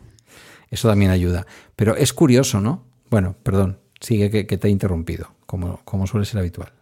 [0.71, 1.47] Eso también ayuda.
[1.75, 2.85] Pero es curioso, ¿no?
[3.11, 6.73] Bueno, perdón, sigue que, te he interrumpido, como, como, suele ser habitual.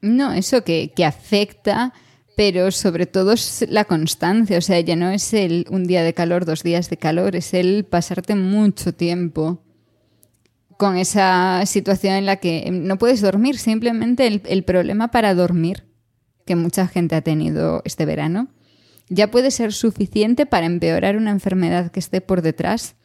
[0.00, 1.92] No, eso que, que afecta
[2.36, 6.14] pero sobre todo es la constancia, o sea, ya no es el un día de
[6.14, 9.62] calor, dos días de calor, es el pasarte mucho tiempo
[10.76, 15.84] con esa situación en la que no puedes dormir, simplemente el, problema para dormir
[16.44, 18.48] que mucha gente ha tenido este verano
[19.08, 22.96] ya puede ser suficiente para empeorar una enfermedad que esté por detrás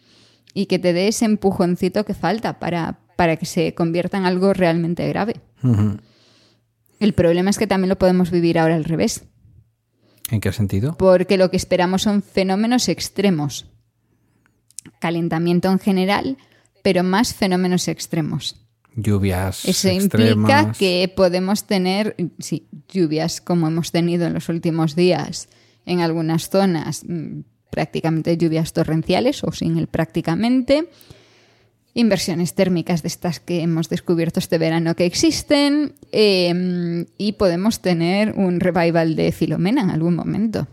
[0.54, 4.53] y que te dé ese empujoncito que falta para, para que se convierta en algo
[4.53, 5.41] realmente grave.
[7.01, 9.25] El problema es que también lo podemos vivir ahora al revés.
[10.32, 10.95] ¿En qué sentido?
[10.97, 13.65] Porque lo que esperamos son fenómenos extremos.
[15.01, 16.38] Calentamiento en general,
[16.82, 18.65] pero más fenómenos extremos.
[18.95, 19.65] Lluvias.
[19.65, 25.49] Eso implica que podemos tener sí, lluvias como hemos tenido en los últimos días
[25.86, 30.88] en algunas zonas, mm, prácticamente lluvias torrenciales o sin el prácticamente
[31.93, 38.34] inversiones térmicas de estas que hemos descubierto este verano que existen em, y podemos tener
[38.34, 40.67] un revival de Filomena en algún momento.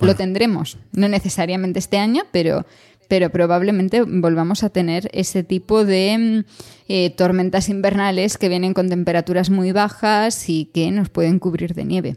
[0.00, 2.66] Lo tendremos, no necesariamente este año, pero,
[3.08, 6.44] pero probablemente volvamos a tener ese tipo de em,
[6.88, 11.84] eh, tormentas invernales que vienen con temperaturas muy bajas y que nos pueden cubrir de
[11.84, 12.16] nieve.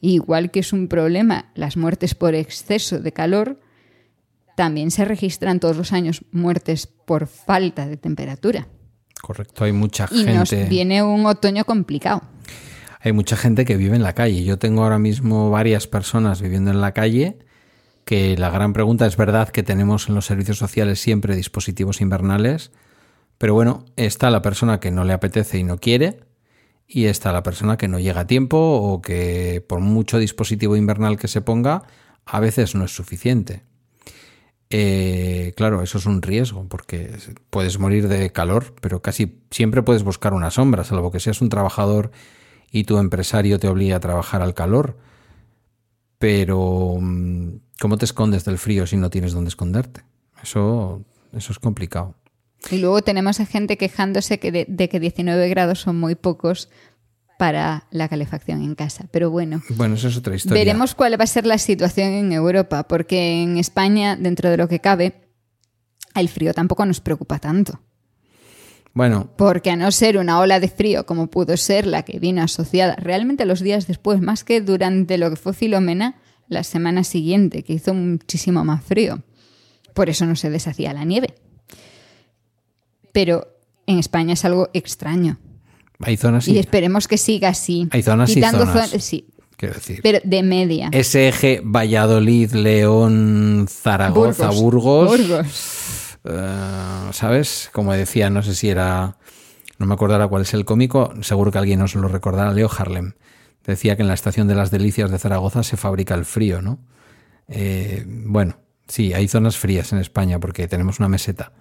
[0.00, 3.58] Igual que es un problema las muertes por exceso de calor,
[4.56, 8.66] también se registran todos los años muertes por falta de temperatura.
[9.22, 10.32] Correcto, hay mucha gente.
[10.32, 12.22] Y nos viene un otoño complicado.
[13.00, 14.42] Hay mucha gente que vive en la calle.
[14.42, 17.38] Yo tengo ahora mismo varias personas viviendo en la calle
[18.04, 22.70] que la gran pregunta es verdad que tenemos en los servicios sociales siempre dispositivos invernales,
[23.36, 26.20] pero bueno, está la persona que no le apetece y no quiere,
[26.86, 31.18] y está la persona que no llega a tiempo o que por mucho dispositivo invernal
[31.18, 31.82] que se ponga,
[32.24, 33.64] a veces no es suficiente.
[34.70, 37.12] Eh, claro, eso es un riesgo porque
[37.50, 41.48] puedes morir de calor, pero casi siempre puedes buscar una sombra, salvo que seas un
[41.48, 42.10] trabajador
[42.72, 44.96] y tu empresario te obliga a trabajar al calor.
[46.18, 50.02] Pero, mm, ¿cómo te escondes del frío si no tienes dónde esconderte?
[50.42, 51.02] Eso,
[51.32, 52.14] eso es complicado.
[52.70, 56.68] Y luego tenemos a gente quejándose que de que 19 grados son muy pocos
[57.38, 59.06] para la calefacción en casa.
[59.10, 60.64] Pero bueno, bueno, eso es otra historia.
[60.64, 64.68] Veremos cuál va a ser la situación en Europa, porque en España, dentro de lo
[64.68, 65.26] que cabe,
[66.14, 67.80] el frío tampoco nos preocupa tanto.
[68.94, 69.30] Bueno.
[69.36, 72.96] Porque a no ser una ola de frío como pudo ser la que vino asociada
[72.96, 76.16] realmente los días después, más que durante lo que fue Filomena,
[76.48, 79.22] la semana siguiente, que hizo muchísimo más frío.
[79.92, 81.34] Por eso no se deshacía la nieve.
[83.12, 83.48] Pero
[83.86, 85.38] en España es algo extraño.
[86.00, 87.88] Hay zonas y esperemos que siga así.
[87.90, 88.90] Hay zonas y zonas.
[88.98, 89.26] sí.
[89.56, 90.00] Quiero decir.
[90.02, 90.90] Pero de media.
[90.92, 95.08] Ese eje Valladolid, León, Zaragoza, Burgos.
[95.08, 96.18] Burgos.
[96.24, 97.70] Eh, ¿Sabes?
[97.72, 99.16] Como decía, no sé si era.
[99.78, 103.12] No me acordará cuál es el cómico, seguro que alguien nos lo recordará, Leo Harlem.
[103.64, 106.78] Decía que en la estación de las Delicias de Zaragoza se fabrica el frío, ¿no?
[107.48, 111.52] Eh, bueno, sí, hay zonas frías en España porque tenemos una meseta.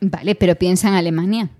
[0.00, 1.50] Vale, pero piensa en Alemania.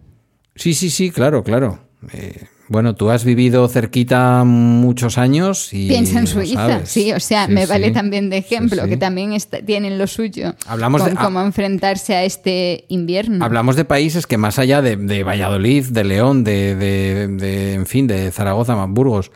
[0.54, 1.85] Sí, sí, sí, claro, claro.
[2.12, 5.88] Eh, bueno, tú has vivido cerquita muchos años y.
[5.88, 10.06] Piensa en Suiza, sí, o sea, me vale también de ejemplo, que también tienen lo
[10.06, 10.54] suyo.
[10.66, 11.16] Hablamos con de.
[11.16, 13.44] cómo enfrentarse a este invierno.
[13.44, 18.32] Hablamos de países que más allá de, Valladolid, de León, de, de, en fin, de
[18.32, 19.30] Zaragoza, Burgos,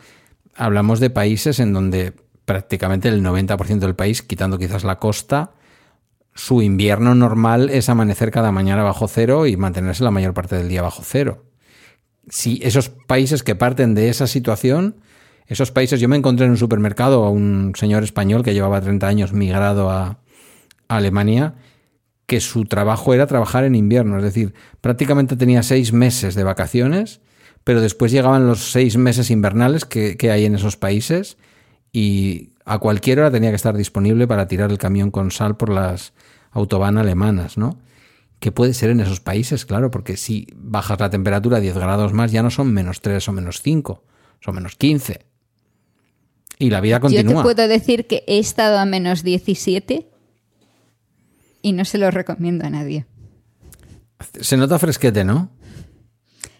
[0.55, 2.13] hablamos de países en donde
[2.43, 5.51] prácticamente el 90% del país, quitando quizás la costa,
[6.33, 10.67] su invierno normal es amanecer cada mañana bajo cero y mantenerse la mayor parte del
[10.67, 11.43] día bajo cero.
[12.29, 14.95] Si esos países que parten de esa situación,
[15.47, 19.07] esos países, yo me encontré en un supermercado a un señor español que llevaba 30
[19.07, 20.19] años migrado a,
[20.87, 21.55] Alemania,
[22.25, 27.21] que su trabajo era trabajar en invierno, es decir, prácticamente tenía seis meses de vacaciones,
[27.63, 31.37] pero después llegaban los seis meses invernales que, que hay en esos países
[31.93, 35.69] y a cualquier hora tenía que estar disponible para tirar el camión con sal por
[35.69, 36.13] las
[36.51, 37.77] autobahn alemanas, ¿no?
[38.41, 42.11] Que puede ser en esos países, claro, porque si bajas la temperatura a 10 grados
[42.11, 44.03] más ya no son menos 3 o menos 5,
[44.39, 45.25] son menos 15.
[46.57, 47.33] Y la vida continúa.
[47.33, 50.07] Yo te puedo decir que he estado a menos 17
[51.61, 53.05] y no se lo recomiendo a nadie.
[54.39, 55.51] Se nota fresquete, ¿no?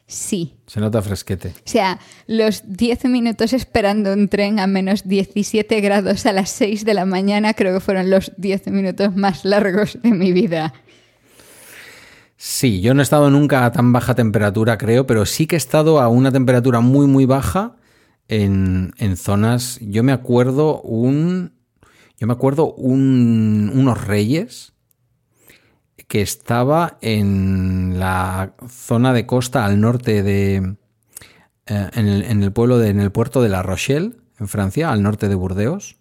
[0.06, 0.58] Sí.
[0.68, 1.50] Se nota fresquete.
[1.50, 6.86] O sea, los 10 minutos esperando un tren a menos 17 grados a las 6
[6.86, 10.74] de la mañana creo que fueron los 10 minutos más largos de mi vida.
[12.44, 15.58] Sí, yo no he estado nunca a tan baja temperatura, creo, pero sí que he
[15.58, 17.76] estado a una temperatura muy, muy baja
[18.28, 19.78] en, zonas.
[19.80, 21.54] Yo me acuerdo un.
[22.18, 24.74] Yo me acuerdo un, unos reyes
[26.08, 30.78] que estaba en la zona de costa al norte de.
[31.68, 35.30] Eh, en, el, pueblo de, en el puerto de La Rochelle, en Francia, al norte
[35.30, 35.98] de Burdeos.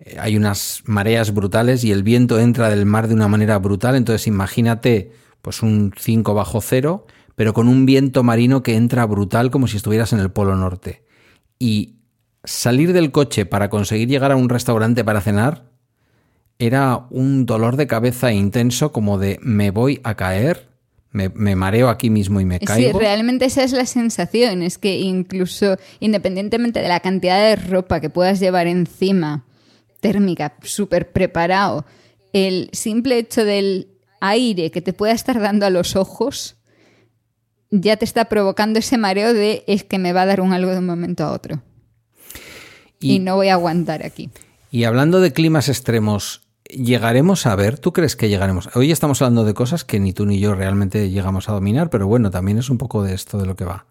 [0.00, 3.96] Eh, hay unas mareas brutales y el viento entra del mar de una manera brutal.
[3.96, 5.12] Entonces, imagínate,
[5.42, 9.76] pues un 5 bajo cero, pero con un viento marino que entra brutal como si
[9.76, 11.04] estuvieras en el polo norte.
[11.58, 11.96] Y
[12.44, 15.70] salir del coche para conseguir llegar a un restaurante para cenar
[16.58, 20.68] era un dolor de cabeza intenso como de me voy a caer,
[21.10, 22.98] me, mareo aquí mismo y me caigo.
[22.98, 28.00] Sí, realmente esa es la sensación, es que incluso independientemente de la cantidad de ropa
[28.00, 29.44] que puedas llevar encima,
[30.00, 31.86] térmica, súper preparado,
[32.32, 33.88] el simple hecho del
[34.20, 36.56] aire que te pueda estar dando a los ojos
[37.70, 40.72] ya te está provocando ese mareo de es que me va a dar un algo
[40.72, 41.62] de un momento a otro.
[42.98, 44.28] y no voy a aguantar aquí.
[44.70, 46.42] Y hablando de climas extremos,
[46.72, 47.78] ¿Llegaremos a ver?
[47.78, 48.68] ¿Tú crees que llegaremos?
[48.76, 52.06] Hoy estamos hablando de cosas que ni tú ni yo realmente llegamos a dominar, pero
[52.06, 53.86] bueno, también es un poco de esto de lo que va.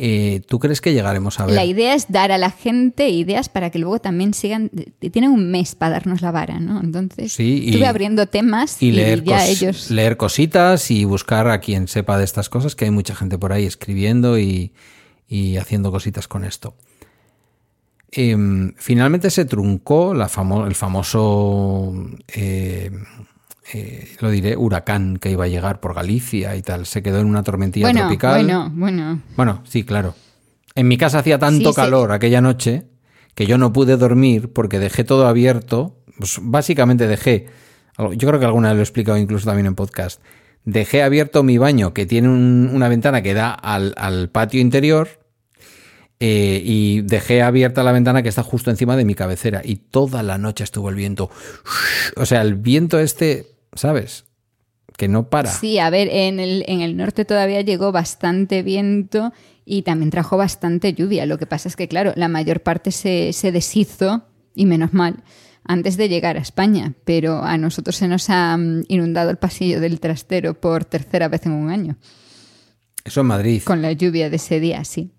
[0.00, 1.56] Eh, ¿Tú crees que llegaremos a ver?
[1.56, 4.70] La idea es dar a la gente ideas para que luego también sigan.
[5.00, 6.80] Tienen un mes para darnos la vara, ¿no?
[6.80, 9.90] Entonces, sí, estuve abriendo temas y, leer ya ellos.
[9.90, 13.52] Leer cositas y buscar a quien sepa de estas cosas, que hay mucha gente por
[13.52, 14.72] ahí escribiendo y,
[15.26, 16.74] y haciendo cositas con esto.
[18.10, 20.30] Em, finalmente se truncó la
[20.66, 21.92] el famoso,
[22.28, 22.90] eh,
[23.72, 26.86] eh, lo diré, huracán que iba a llegar por Galicia y tal.
[26.86, 28.44] Se quedó en una tormentilla tropical.
[28.44, 29.22] Bueno, bueno.
[29.36, 30.14] Bueno, sí, claro.
[30.74, 32.84] En mi casa hacía tanto calor aquella noche
[33.34, 35.96] que yo no pude dormir porque dejé todo abierto.
[36.16, 37.46] Pues básicamente dejé,
[37.98, 40.20] yo creo que alguna vez lo he explicado incluso también en podcast,
[40.64, 45.08] dejé abierto mi baño que tiene una ventana que da al, al patio interior
[46.20, 50.24] eh, y dejé abierta la ventana que está justo encima de mi cabecera y toda
[50.24, 51.30] la noche estuvo el viento.
[52.16, 54.24] O sea, el viento este, ¿sabes?
[54.96, 55.50] Que no para.
[55.50, 59.32] Sí, a ver, en el, en el norte todavía llegó bastante viento
[59.64, 61.26] y también trajo bastante lluvia.
[61.26, 65.22] Lo que pasa es que, claro, la mayor parte se, se deshizo, y menos mal,
[65.64, 69.80] antes de llegar a España, pero a nosotros se nos ha mm, inundado el pasillo
[69.80, 71.96] del trastero por tercera vez en un año.
[73.04, 73.62] Eso en Madrid.
[73.64, 75.12] Con la lluvia de ese día, sí.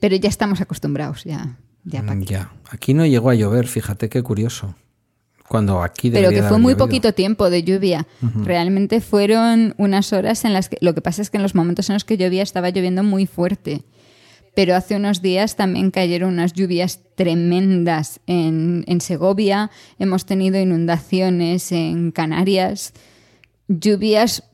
[0.00, 1.58] Pero ya estamos acostumbrados, ya.
[1.84, 2.52] Ya, mm, ya.
[2.70, 4.76] Aquí no llegó a llover, fíjate qué curioso.
[5.48, 8.06] Cuando aquí Pero que fue muy poquito tiempo de lluvia.
[8.42, 10.78] Realmente fueron unas horas en las que.
[10.80, 13.26] Lo que pasa es que en los momentos en los que llovía estaba lloviendo muy
[13.26, 13.82] fuerte.
[14.54, 19.70] Pero hace unos días también cayeron unas lluvias tremendas en, en Segovia.
[19.98, 22.94] Hemos tenido inundaciones en Canarias.
[23.68, 24.44] Lluvias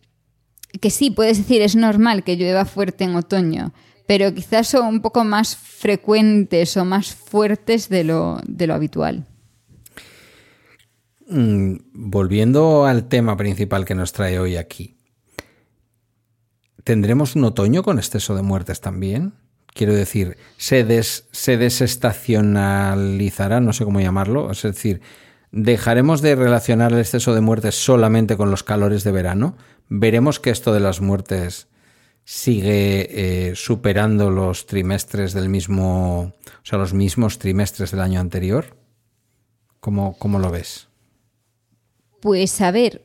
[0.81, 3.73] que sí, puedes decir, es normal que llueva fuerte en otoño
[4.07, 8.41] pero quizás son un poco más frecuentes o más fuertes de lo,
[8.71, 9.27] habitual.
[11.35, 14.99] Mm, volviendo al tema principal que nos trae hoy aquí,
[16.85, 19.33] ¿tendremos un otoño con exceso de muertes también?
[19.73, 23.61] Quiero decir, ¿se, se desestacionalizará?
[23.61, 24.51] No sé cómo llamarlo.
[24.51, 25.01] Es decir,
[25.53, 29.57] ¿dejaremos de relacionar el exceso de muertes solamente con los calores de verano?
[29.89, 31.69] ¿Veremos que esto de las muertes
[32.25, 38.77] sigue eh, superando los trimestres del mismo, o sea, los mismos trimestres del año anterior?
[39.81, 40.92] ¿Cómo, cómo lo ves?
[42.23, 43.05] Pues a ver,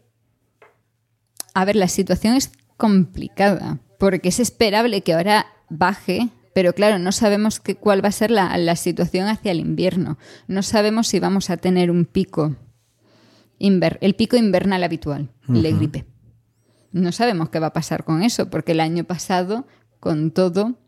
[1.55, 7.11] a ver, la situación es complicada, porque es esperable que ahora baje, pero claro, no
[7.11, 10.19] sabemos cuál va a ser la, la situación hacia el invierno.
[10.47, 12.55] No sabemos si vamos a tener un pico
[13.59, 16.05] el pico invernal habitual de gripe.
[16.91, 19.65] No sabemos qué va a pasar con eso, porque el año pasado,
[19.99, 20.79] con todo,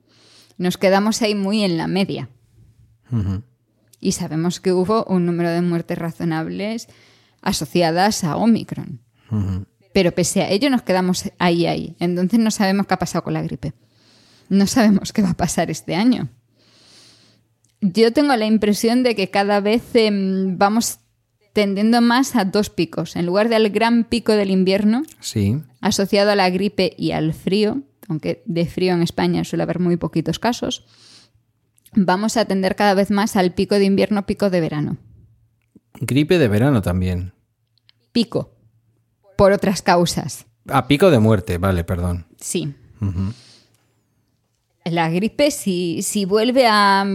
[0.58, 2.30] nos quedamos ahí muy en la media.
[4.00, 6.88] Y sabemos que hubo un número de muertes razonables
[7.42, 9.02] asociadas a Omicron.
[9.94, 11.96] Pero pese a ello nos quedamos ahí, ahí.
[12.00, 13.74] Entonces no sabemos qué ha pasado con la gripe.
[14.50, 16.30] No sabemos qué va a pasar este año.
[17.82, 21.00] Yo tengo la impresión de que cada vez em, vamos
[21.54, 23.16] tendiendo más a dos picos.
[23.16, 25.62] En lugar del gran pico del invierno, sí.
[25.82, 29.98] asociado a la gripe y al frío, aunque de frío en España suele haber muy
[29.98, 30.86] poquitos casos,
[31.94, 34.98] vamos a tender cada vez más al pico de invierno, pico de verano.
[36.00, 37.34] Gripe de verano también.
[38.12, 38.56] Pico.
[39.38, 40.46] Por otras causas.
[40.68, 42.28] A pico de muerte, vale, perdón.
[42.40, 42.74] Sí.
[44.86, 47.06] La gripe, si, si vuelve a,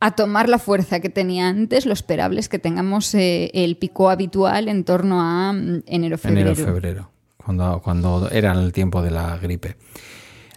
[0.00, 4.10] a tomar la fuerza que tenía antes, lo esperable es que tengamos eh, el pico
[4.10, 6.50] habitual en torno a mm, enero-febrero.
[6.50, 9.76] Enero-febrero, cuando, cuando era el tiempo de la gripe.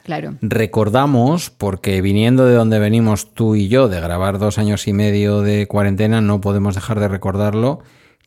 [0.07, 0.37] Claro.
[0.41, 5.41] Recordamos, porque viniendo de donde venimos tú y yo, de grabar dos años y medio
[5.41, 7.81] de cuarentena, no podemos dejar de recordarlo,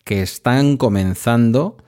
[0.05, 1.78] que están comenzando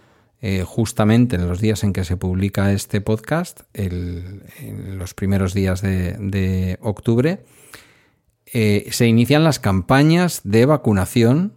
[0.40, 5.82] eh, justamente en los días en que se publica este podcast, en los primeros días
[5.82, 7.44] de octubre,
[8.46, 11.52] eh, se inician las campañas de vacunación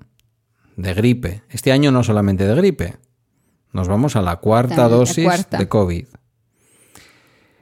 [0.75, 1.43] de gripe.
[1.49, 2.95] Este año no solamente de gripe,
[3.71, 6.07] nos vamos a la cuarta dosis de COVID.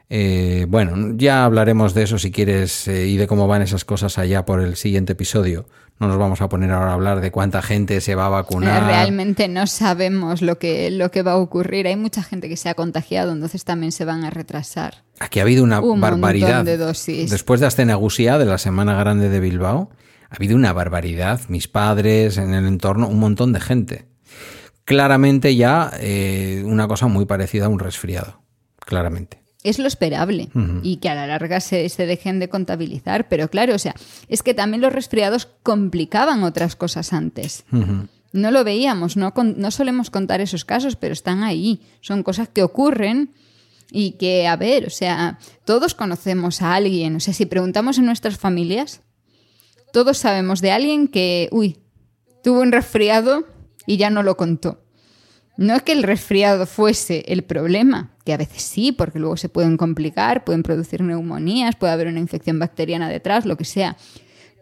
[0.10, 4.18] Eh, bueno, ya hablaremos de eso si quieres eh, y de cómo van esas cosas
[4.18, 5.66] allá por el siguiente episodio.
[5.99, 8.84] No nos vamos a poner ahora a hablar de cuánta gente se va a vacunar.
[8.88, 11.88] Realmente no sabemos lo que, lo que va a ocurrir.
[11.88, 15.04] Hay mucha gente que se ha contagiado, entonces también se van a retrasar.
[15.20, 16.66] Aquí ha habido una barbaridad.
[16.66, 19.91] Después de Astenagusía, de la Semana Grande de Bilbao,
[20.30, 21.41] ha habido una barbaridad.
[21.47, 24.06] Mis padres, en el entorno, un montón de gente.
[24.84, 28.41] Claramente ya eh, una cosa muy parecida a un resfriado.
[28.80, 30.49] Claramente es lo esperable
[30.82, 33.28] y que a la larga se, dejen de contabilizar.
[33.30, 33.95] Pero claro, o sea,
[34.28, 37.66] es que también los resfriados complicaban otras cosas antes.
[38.32, 41.82] No lo veíamos, no, no solemos contar esos casos, pero están ahí.
[42.01, 43.32] Son cosas que ocurren
[43.91, 47.16] y que, a ver, o sea, todos conocemos a alguien.
[47.16, 49.01] O sea, si preguntamos en nuestras familias,
[49.93, 51.78] todos sabemos de alguien que, uy,
[52.43, 53.45] tuvo un resfriado
[53.86, 54.82] y ya no lo contó.
[55.56, 59.49] No es que el resfriado fuese el problema, que a veces sí, porque luego se
[59.49, 63.95] pueden complicar, pueden producir neumonías, puede haber una infección bacteriana detrás, lo que sea.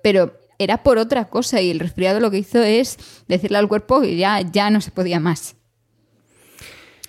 [0.04, 4.02] Pero era por otra cosa y el resfriado lo que hizo es decirle al cuerpo
[4.02, 5.56] que ya, ya no se podía más.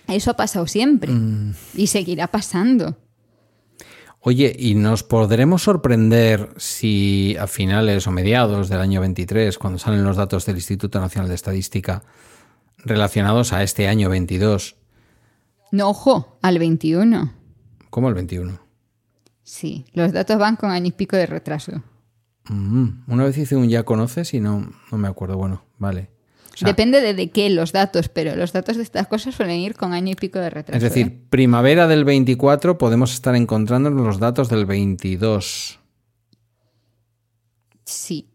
[0.08, 1.54] Eso ha pasado siempre mm.
[1.74, 2.96] y seguirá pasando.
[4.20, 10.04] Oye, ¿y nos podremos sorprender si a finales o mediados del año 23, cuando salen
[10.04, 12.04] los datos del Instituto Nacional de Estadística,
[12.84, 14.76] relacionados a este año 22.
[15.70, 17.32] No, ojo, al 21.
[17.90, 18.58] ¿Cómo al 21?
[19.42, 21.82] Sí, los datos van con año y pico de retraso.
[22.48, 25.36] Mm, una vez hice un ya conoces y no, no me acuerdo.
[25.36, 26.10] Bueno, vale.
[26.60, 29.94] Depende de, de, qué los datos, pero los datos de estas cosas suelen ir con
[29.94, 30.76] año y pico de retraso.
[30.76, 31.26] Es decir, ¿eh?
[31.30, 35.80] primavera del 24 podemos estar encontrando los datos del 22.
[37.84, 38.28] Sí.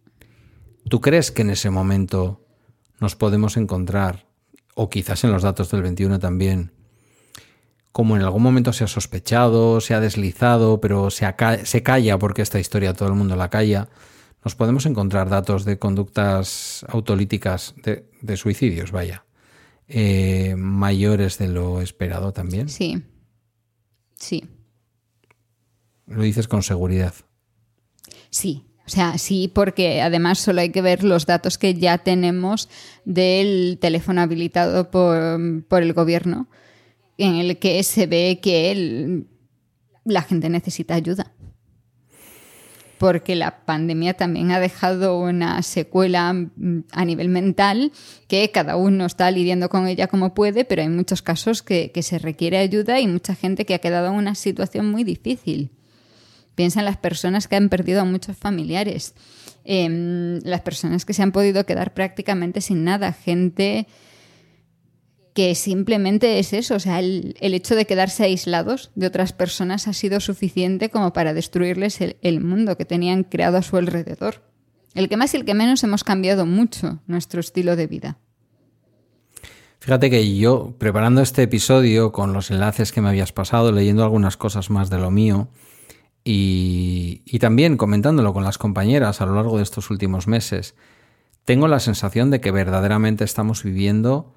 [0.89, 2.43] ¿Tú crees que en ese momento
[2.99, 4.26] nos podemos encontrar
[4.79, 6.71] o quizás en los datos del 21 también,
[7.91, 11.25] como en algún momento se ha sospechado, se ha deslizado, pero se,
[11.63, 13.89] se calla porque esta historia todo el mundo la calla,
[14.45, 17.73] nos podemos encontrar datos de conductas autolíticas
[18.21, 19.25] de, suicidios, vaya,
[19.87, 22.69] eh, mayores de lo esperado también.
[22.69, 23.01] Sí,
[24.13, 24.47] sí.
[26.05, 27.15] Lo dices con seguridad.
[28.29, 32.69] Sí, o sea, sí, porque además solo hay que ver los datos que ya tenemos
[33.03, 36.47] del teléfono habilitado por, el gobierno,
[37.17, 39.25] en el que se ve que
[40.05, 41.33] la gente necesita ayuda.
[42.97, 47.91] Porque la pandemia también ha dejado una secuela mm, a nivel mental
[48.29, 52.03] que cada uno está lidiando con ella como puede, pero hay muchos casos que, que
[52.03, 55.76] se requiere ayuda y mucha gente que ha quedado en una situación muy difícil.
[56.57, 59.13] Piensa en las personas que han perdido a muchos familiares,
[59.63, 63.85] em, las personas que se han podido quedar prácticamente sin nada, gente
[65.35, 69.93] que simplemente es eso, o sea, el, hecho de quedarse aislados de otras personas ha
[69.93, 74.41] sido suficiente como para destruirles el, el mundo que tenían creado a su alrededor.
[74.95, 78.17] El que más y el que menos hemos cambiado mucho nuestro estilo de vida.
[79.77, 84.37] Fíjate que yo, preparando este episodio con los enlaces que me habías pasado, leyendo algunas
[84.37, 85.49] cosas más de lo mío,
[86.29, 90.75] y, también comentándolo con las compañeras a lo largo de estos últimos meses,
[91.45, 94.33] tengo la sensación de que verdaderamente estamos viviendo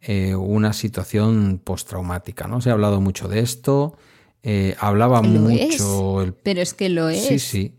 [0.00, 2.60] eh, una situación postraumática, ¿no?
[2.60, 3.96] Se ha hablado mucho de esto,
[4.44, 6.36] eh, hablaba mucho...
[6.44, 7.26] Pero es que lo es.
[7.26, 7.74] Sí, sí.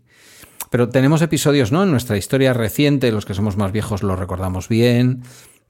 [0.70, 1.84] Pero tenemos episodios, ¿no?
[1.84, 5.22] En nuestra historia reciente, los que somos más viejos lo recordamos bien.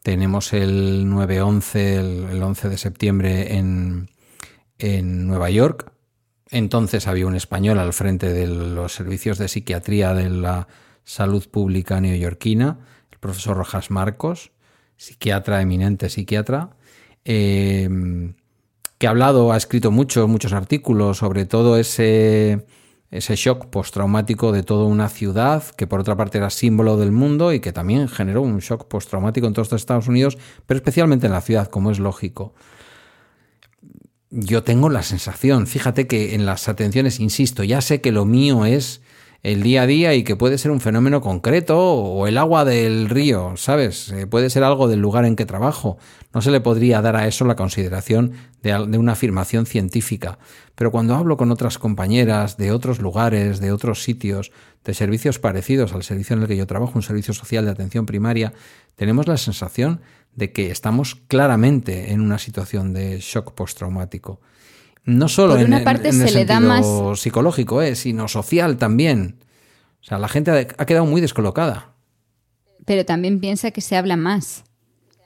[0.02, 1.76] Tenemos el 9-11,
[2.32, 4.10] el, 11 de septiembre en,
[4.78, 5.92] en Nueva York.
[6.50, 10.68] Entonces había un español al frente de los servicios de psiquiatría de la
[11.04, 12.78] salud pública neoyorquina,
[13.10, 14.52] el profesor Rojas Marcos,
[14.96, 16.70] psiquiatra, eminente psiquiatra,
[17.24, 17.88] eh,
[18.98, 22.64] que ha hablado, ha escrito mucho, muchos artículos sobre todo ese,
[23.10, 27.52] ese shock postraumático de toda una ciudad, que por otra parte era símbolo del mundo
[27.52, 31.32] y que también generó un shock postraumático en todos los Estados Unidos, pero especialmente en
[31.32, 32.54] la ciudad, como es lógico.
[34.38, 38.66] Yo tengo la sensación, fíjate que en las atenciones, insisto, ya sé que lo mío
[38.66, 39.00] es
[39.42, 43.08] el día a día y que puede ser un fenómeno concreto o el agua del
[43.08, 44.12] río, ¿sabes?
[44.12, 45.96] Eh, puede ser algo del lugar en que trabajo.
[46.34, 48.32] No se le podría dar a eso la consideración
[48.62, 50.38] de, una afirmación científica.
[50.74, 54.52] Pero cuando hablo con otras compañeras de otros lugares, de otros sitios,
[54.84, 58.04] de servicios parecidos al servicio en el que yo trabajo, un servicio social de atención
[58.04, 58.52] primaria,
[58.96, 60.02] tenemos la sensación
[60.36, 64.40] de que estamos claramente en una situación de shock postraumático.
[65.04, 69.36] No solo en, parte el sentido psicológico, eh, sino social también.
[70.00, 71.94] O sea, la gente ha quedado muy descolocada.
[72.84, 74.64] Pero también piensa que se habla más.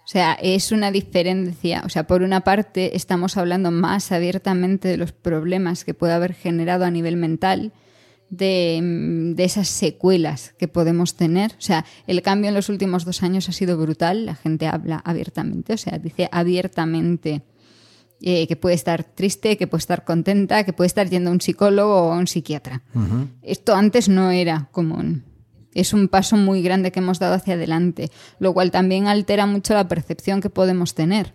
[0.04, 1.82] O sea, es una diferencia.
[1.84, 6.34] O sea, por una parte estamos hablando más abiertamente de los problemas que puede haber
[6.34, 7.72] generado a nivel mental,
[8.30, 8.80] de,
[9.34, 11.52] de, esas secuelas que podemos tener.
[11.52, 14.26] O sea, el cambio en los últimos dos años ha sido brutal.
[14.26, 17.42] La gente habla abiertamente, o sea, dice abiertamente
[18.22, 21.40] eh, que puede estar triste, que puede estar contenta, que puede estar yendo a un
[21.40, 22.82] psicólogo o a un psiquiatra.
[23.40, 25.24] Esto antes no era común.
[25.72, 29.72] Es un paso muy grande que hemos dado hacia adelante, lo cual también altera mucho
[29.72, 31.32] la percepción que podemos tener.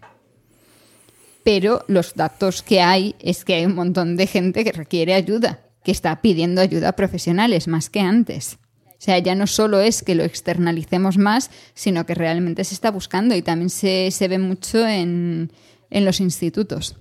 [1.43, 5.64] Pero los datos que hay es que hay un montón de gente que requiere ayuda,
[5.85, 8.57] que está pidiendo ayuda a profesionales más que antes.
[8.87, 12.89] O sea, ya no solo es que lo externalicemos más, sino que realmente se está
[12.89, 15.51] buscando y también se, se ve mucho en,
[15.91, 16.97] en los institutos.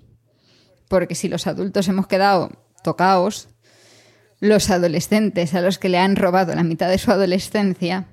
[0.89, 2.51] Porque si los adultos hemos quedado
[2.83, 3.49] tocados,
[4.39, 8.09] los adolescentes a los que le han robado la mitad de su adolescencia,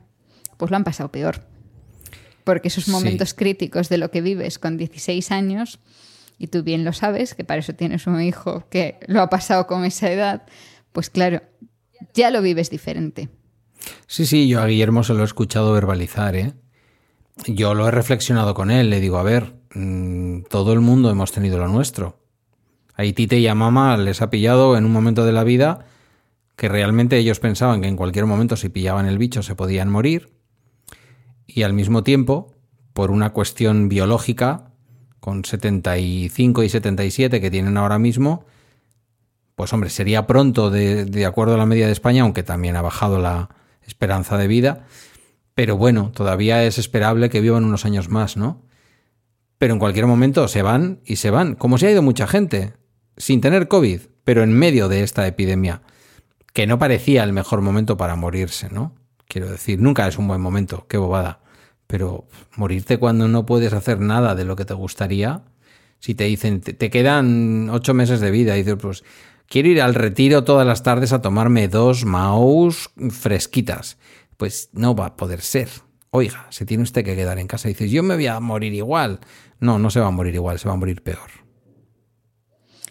[0.56, 1.44] pues lo han pasado peor.
[2.46, 5.80] Porque esos momentos críticos de lo que vives con 16 años,
[6.42, 9.68] y tú bien lo sabes, que para eso tienes un hijo que lo ha pasado
[9.68, 10.44] con esa edad,
[10.92, 11.42] pues claro,
[12.14, 13.30] ya lo vives diferente.
[14.08, 16.54] Sí, sí, yo a Guillermo se lo he escuchado verbalizar, ¿eh?
[17.48, 21.32] Yo lo he reflexionado con él, le digo, a ver, Mm, todo el mundo hemos
[21.32, 22.20] tenido lo nuestro.
[22.96, 25.86] A Tite y a Mama les ha pillado en un momento de la vida
[26.56, 30.30] que realmente ellos pensaban que en cualquier momento si pillaban el bicho se podían morir
[31.48, 32.54] y al mismo tiempo,
[32.94, 34.71] por una cuestión biológica,
[35.22, 38.44] con 75 y 77 que tienen ahora mismo,
[39.56, 43.20] pues hombre, sería pronto de, acuerdo a la media de España, aunque también ha bajado
[43.20, 43.48] la
[43.88, 44.86] esperanza de vida,
[45.56, 48.64] pero bueno, todavía es esperable que vivan unos años más, ¿no?
[49.62, 52.74] pero en cualquier momento se van y se van, como se ha ido mucha gente,
[53.16, 55.84] sin tener COVID, pero en medio de esta epidemia,
[56.52, 58.96] que no parecía el mejor momento para morirse, ¿no?
[59.28, 61.42] Quiero decir, nunca es un buen momento, qué bobada,
[61.92, 62.26] pero
[62.56, 65.44] morirte cuando no puedes hacer nada de lo que te gustaría,
[66.00, 69.04] si te dicen, te, quedan ocho meses de vida, y dices, pues
[69.46, 73.98] quiero ir al retiro todas las tardes a tomarme dos maus fresquitas,
[74.38, 75.68] pues no va a poder ser.
[76.12, 78.74] Oiga, se tiene usted que quedar en casa y dices, yo me voy a morir
[78.74, 79.20] igual.
[79.60, 81.30] No, no se va a morir igual, se va a morir peor.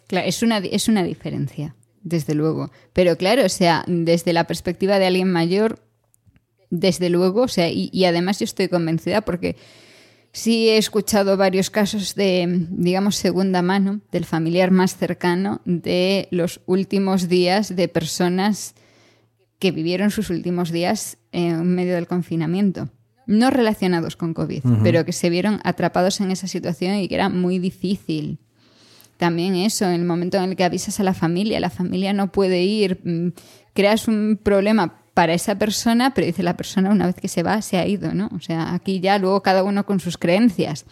[0.08, 2.70] Claro, es una, es una diferencia, desde luego.
[2.92, 5.80] Pero claro, o sea, desde la perspectiva de alguien mayor,
[6.70, 9.56] desde luego, o sea, y, además yo estoy convencida porque
[10.32, 16.60] sí he escuchado varios casos de, digamos, segunda mano, del familiar más cercano, de los
[16.66, 18.74] últimos días de personas
[19.58, 22.88] que vivieron sus últimos días en medio del confinamiento
[23.30, 27.28] no relacionados con COVID, pero que se vieron atrapados en esa situación y que era
[27.28, 28.38] muy difícil.
[29.18, 32.32] También eso, en el momento en el que avisas a la familia, la familia no
[32.32, 33.28] puede ir, mm,
[33.72, 37.60] creas un problema para esa persona, pero dice la persona una vez que se va,
[37.62, 38.30] se ha ido, ¿no?
[38.34, 40.86] O sea, aquí ya luego cada uno con sus creencias,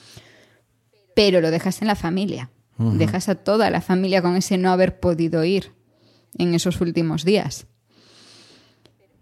[1.14, 5.00] pero lo dejas en la familia, dejas a toda la familia con ese no haber
[5.00, 5.72] podido ir
[6.36, 7.66] en esos últimos días.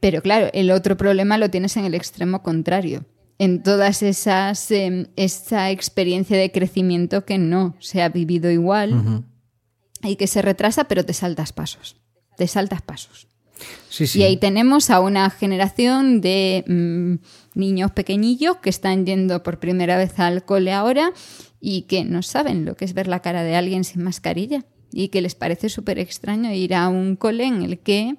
[0.00, 3.06] Pero claro, el otro problema lo tienes en el extremo contrario.
[3.38, 9.24] En todas esas, em, esa experiencia de crecimiento que no se ha vivido igual
[10.02, 11.96] y que se retrasa, pero te saltas pasos.
[12.36, 13.26] Te saltas pasos.
[13.98, 19.96] Y ahí tenemos a una generación de mm, niños pequeñillos que están yendo por primera
[19.96, 21.12] vez al cole ahora
[21.60, 25.08] y que no saben lo que es ver la cara de alguien sin mascarilla y
[25.08, 28.16] que les parece súper extraño ir a un cole en el que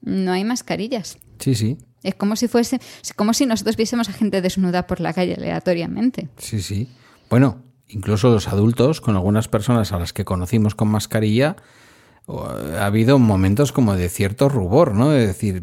[0.00, 1.18] no hay mascarillas.
[1.38, 1.78] Sí, sí.
[2.02, 2.80] Es como si fuese,
[3.16, 6.28] como si nosotros viésemos a gente desnuda por la calle aleatoriamente.
[6.38, 6.88] Sí, sí.
[7.28, 11.56] Bueno, incluso los adultos, con algunas personas a las que conocimos con mascarilla,
[12.28, 15.10] ha habido momentos como de cierto rubor, ¿no?
[15.10, 15.62] De decir,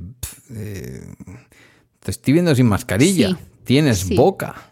[0.51, 1.01] eh,
[1.99, 4.71] te estoy viendo sin mascarilla, tienes boca.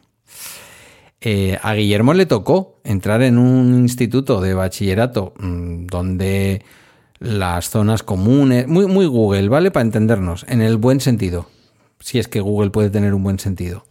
[1.21, 6.63] Eh, a Guillermo le tocó entrar en un instituto de bachillerato mm, donde
[7.19, 9.71] las zonas comunes, muy, muy Google, ¿vale?
[9.71, 11.47] Para entendernos, en el buen sentido,
[11.99, 13.85] si es que Google puede tener un buen sentido.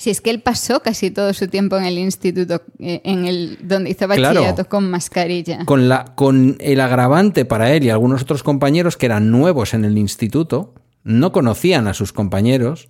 [0.00, 3.58] Si es que él pasó casi todo su tiempo en el instituto, eh, en el
[3.60, 5.66] donde hizo bachillerato con mascarilla.
[5.66, 9.84] Con, la, con el agravante para él y algunos otros compañeros que eran nuevos en
[9.84, 10.72] el instituto,
[11.04, 12.88] no conocían a sus compañeros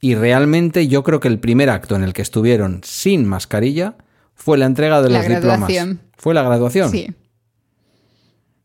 [0.00, 3.96] y realmente yo creo que el primer acto en el que estuvieron sin mascarilla
[4.32, 5.70] fue la entrega de los diplomas.
[6.16, 6.90] Fue la graduación.
[6.90, 7.14] Sí.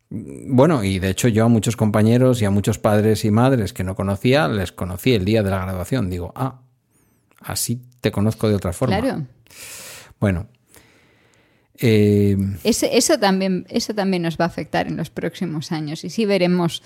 [0.09, 3.84] Bueno, y de hecho yo a muchos compañeros y a muchos padres y madres que
[3.84, 6.09] no conocía, les conocí el día de la graduación.
[6.09, 6.62] Digo, ah,
[7.43, 8.99] así te conozco de otra forma.
[8.99, 9.25] Claro.
[10.19, 10.47] Bueno.
[11.77, 16.25] Eh, eso, también, eso también nos va a afectar en los próximos años y sí
[16.25, 16.83] veremos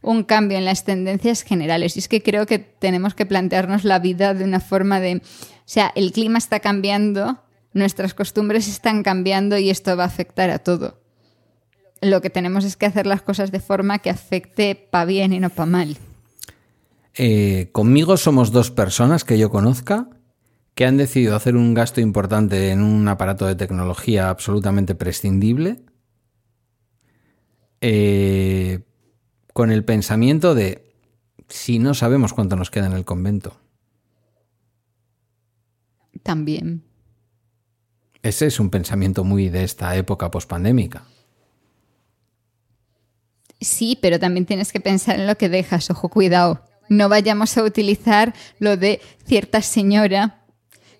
[0.00, 1.96] un cambio en las tendencias generales.
[1.96, 5.20] Y es que creo que tenemos que plantearnos la vida de una forma de, o
[5.64, 7.42] sea, el clima está cambiando,
[7.72, 11.02] nuestras costumbres están cambiando y esto va a afectar a todo
[12.02, 15.40] lo que tenemos es que hacer las cosas de forma que afecte para bien y
[15.40, 15.96] no para mal.
[17.14, 20.08] Eh, conmigo somos dos personas que yo conozca
[20.74, 25.82] que han decidido hacer un gasto importante en un aparato de tecnología absolutamente prescindible
[27.82, 28.80] eh,
[29.52, 30.90] con el pensamiento de
[31.48, 33.60] si no sabemos cuánto nos queda en el convento.
[36.22, 36.84] También.
[38.22, 41.04] Ese es un pensamiento muy de esta época pospandémica.
[43.60, 46.64] Sí, pero también tienes que pensar en lo que dejas, ojo, cuidado.
[46.92, 50.38] No vayamos a utilizar lo de cierta señora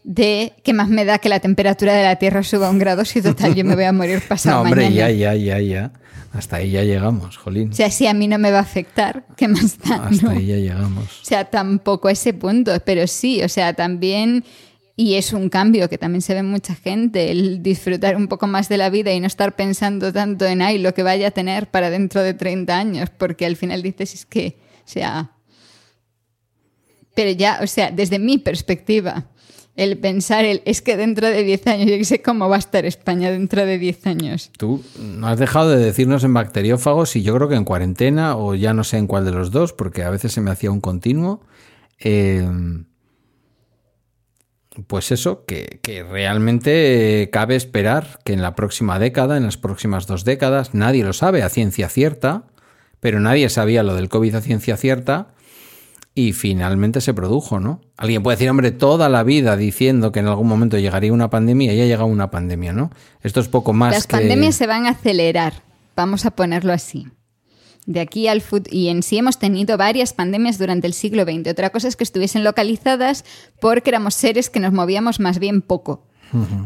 [0.04, 3.22] de que más me da que la temperatura de la Tierra suba un grado si
[3.22, 5.92] total yo me voy a morir pasado no, hombre, ya, ya, ya, ya.
[6.32, 7.70] Hasta ahí ya llegamos, jolín.
[7.70, 10.06] O sea, si a mí no me va a afectar, ¿qué más da?
[10.06, 11.04] Hasta ahí ya llegamos.
[11.04, 14.42] O sea, tampoco a ese punto, pero sí, o sea, también
[14.96, 18.46] y es un cambio que también se ve en mucha gente, el disfrutar un poco
[18.46, 21.30] más de la vida y no estar pensando tanto en ay, lo que vaya a
[21.30, 25.32] tener para dentro de 30 años, porque al final dices es que, o sea,
[27.14, 29.26] pero ya, o sea, desde mi perspectiva,
[29.74, 32.84] el pensar el, es que dentro de 10 años, yo sé cómo va a estar
[32.84, 34.50] España dentro de 10 años.
[34.58, 38.54] Tú no has dejado de decirnos en bacteriófagos y yo creo que en cuarentena o
[38.54, 40.80] ya no sé en cuál de los dos, porque a veces se me hacía un
[40.80, 41.40] continuo.
[41.98, 42.46] Eh,
[44.86, 50.24] pues eso, que, realmente cabe esperar que en la próxima década, en las próximas dos
[50.24, 52.44] décadas, nadie lo sabe a ciencia cierta,
[53.00, 55.34] pero nadie sabía lo del COVID a ciencia cierta
[56.14, 57.80] y finalmente se produjo, ¿no?
[57.96, 61.72] Alguien puede decir, hombre, toda la vida diciendo que en algún momento llegaría una pandemia
[61.72, 62.90] y ya ha llegado una pandemia, ¿no?
[63.22, 65.62] Esto es poco más Las pandemias se van a acelerar,
[65.96, 67.06] vamos a ponerlo así
[67.86, 68.74] de aquí al futuro.
[68.74, 71.50] Y en sí hemos tenido varias pandemias durante el siglo XX.
[71.50, 73.24] Otra cosa es que estuviesen localizadas
[73.60, 76.06] porque éramos seres que nos movíamos más bien poco.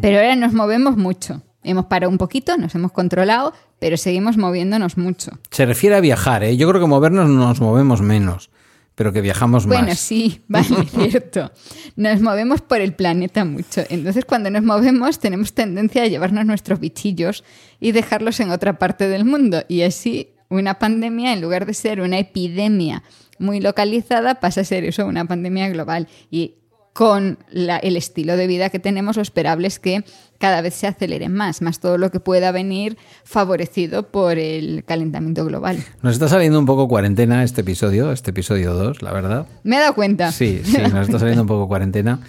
[0.00, 1.42] Pero ahora nos movemos mucho.
[1.64, 5.32] Hemos parado un poquito, nos hemos controlado, pero seguimos moviéndonos mucho.
[5.50, 6.56] Se refiere a viajar, ¿eh?
[6.56, 8.50] Yo creo que movernos nos movemos menos,
[8.96, 9.78] pero que viajamos más.
[9.78, 10.66] Bueno, sí, vale,
[11.10, 11.52] cierto.
[11.94, 13.84] Nos movemos por el planeta mucho.
[13.88, 17.44] Entonces, cuando nos movemos, tenemos tendencia a llevarnos nuestros bichillos
[17.78, 19.62] y dejarlos en otra parte del mundo.
[19.68, 23.02] Y así una pandemia, en lugar de ser una epidemia
[23.38, 26.08] muy localizada, pasa a ser eso, una pandemia global.
[26.30, 26.54] Y
[26.96, 30.02] con el estilo de vida que tenemos, lo esperable es que
[30.38, 35.44] cada vez se acelere más, más todo lo que pueda venir favorecido por el calentamiento
[35.44, 35.76] global.
[36.00, 39.46] Nos está saliendo un poco cuarentena este episodio, este episodio 2, la verdad.
[39.62, 40.32] Me he dado cuenta.
[40.32, 42.20] Sí, sí, nos está saliendo un poco cuarentena.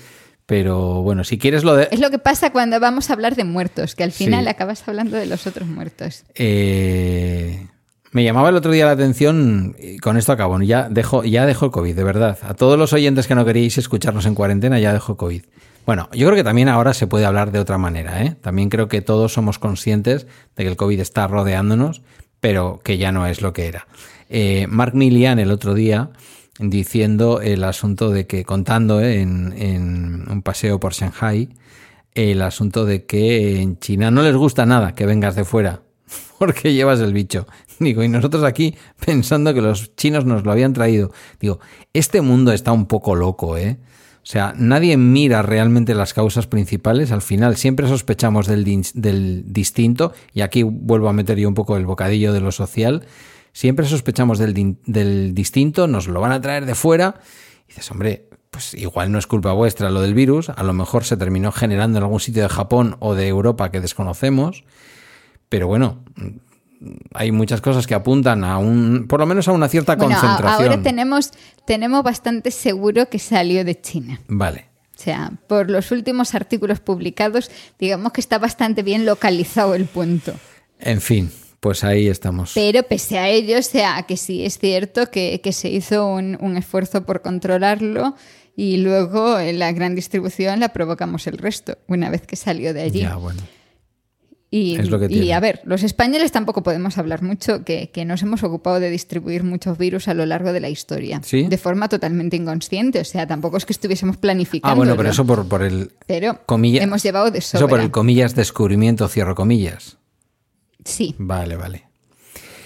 [0.45, 1.87] Pero bueno, si quieres lo de...
[1.91, 5.15] Es lo que pasa cuando vamos a hablar de muertos, que al final acabas hablando
[5.15, 6.25] de los otros muertos.
[6.35, 7.67] Eh...
[8.11, 11.65] Me llamaba el otro día la atención, y con esto acabo, ya dejo, ya dejo
[11.65, 12.37] el COVID, de verdad.
[12.41, 15.43] A todos los oyentes que no queríais escucharnos en cuarentena, ya dejo COVID.
[15.85, 18.35] Bueno, yo creo que también ahora se puede hablar de otra manera, ¿eh?
[18.41, 22.01] También creo que todos somos conscientes de que el COVID está rodeándonos,
[22.39, 23.87] pero que ya no es lo que era.
[24.29, 26.09] Eh, Mark Milian el otro día
[26.59, 29.21] diciendo el asunto de que, contando ¿eh?
[29.21, 31.49] en un paseo por Shanghai,
[32.17, 35.81] el asunto de que en China no les gusta nada que vengas de fuera
[36.39, 37.47] porque llevas el bicho.
[37.79, 38.75] Digo, y nosotros aquí
[39.05, 41.11] pensando que los chinos nos lo habían traído.
[41.39, 41.59] Digo,
[41.93, 43.77] este mundo está un poco loco, ¿eh?
[44.27, 47.13] O sea, nadie mira realmente las causas principales.
[47.13, 50.11] Al final siempre sospechamos del, del, distinto.
[50.33, 53.05] Y aquí vuelvo a meter yo un poco el bocadillo de lo social.
[53.53, 57.21] Siempre sospechamos del, del distinto, nos lo van a traer de fuera.
[57.63, 60.49] Y dices, hombre, pues igual no es culpa vuestra lo del virus.
[60.49, 63.79] A lo mejor se terminó generando en algún sitio de Japón o de Europa que
[63.79, 64.65] desconocemos.
[65.47, 66.03] Pero bueno,
[67.13, 70.71] hay muchas cosas que apuntan a un, por lo menos a una cierta concentración.
[70.71, 71.31] Ahora tenemos,
[71.65, 74.19] tenemos bastante seguro que salió de China.
[74.27, 74.65] Vale.
[74.95, 80.33] O sea, por los últimos artículos publicados, digamos que está bastante bien localizado el punto.
[80.79, 82.51] En fin, pues ahí estamos.
[82.55, 86.57] Pero pese a ello, o sea, que sí es cierto que, se hizo un, un,
[86.57, 88.15] esfuerzo por controlarlo
[88.55, 92.81] y luego en la gran distribución la provocamos el resto, una vez que salió de
[92.81, 93.01] allí.
[93.01, 93.41] Ya, bueno.
[94.49, 99.43] Y, a ver, los españoles tampoco podemos hablar mucho, que, nos hemos ocupado de distribuir
[99.43, 101.21] muchos virus a lo largo de la historia.
[101.29, 103.01] De forma totalmente inconsciente.
[103.01, 104.71] O sea, tampoco es que estuviésemos planificando.
[104.71, 105.91] Ah, bueno, pero eso por, el.
[106.05, 107.59] Pero hemos llevado de sobra.
[107.59, 109.97] Eso por el comillas descubrimiento, cierro comillas.
[110.85, 111.13] Sí.
[111.17, 111.83] Vale, vale.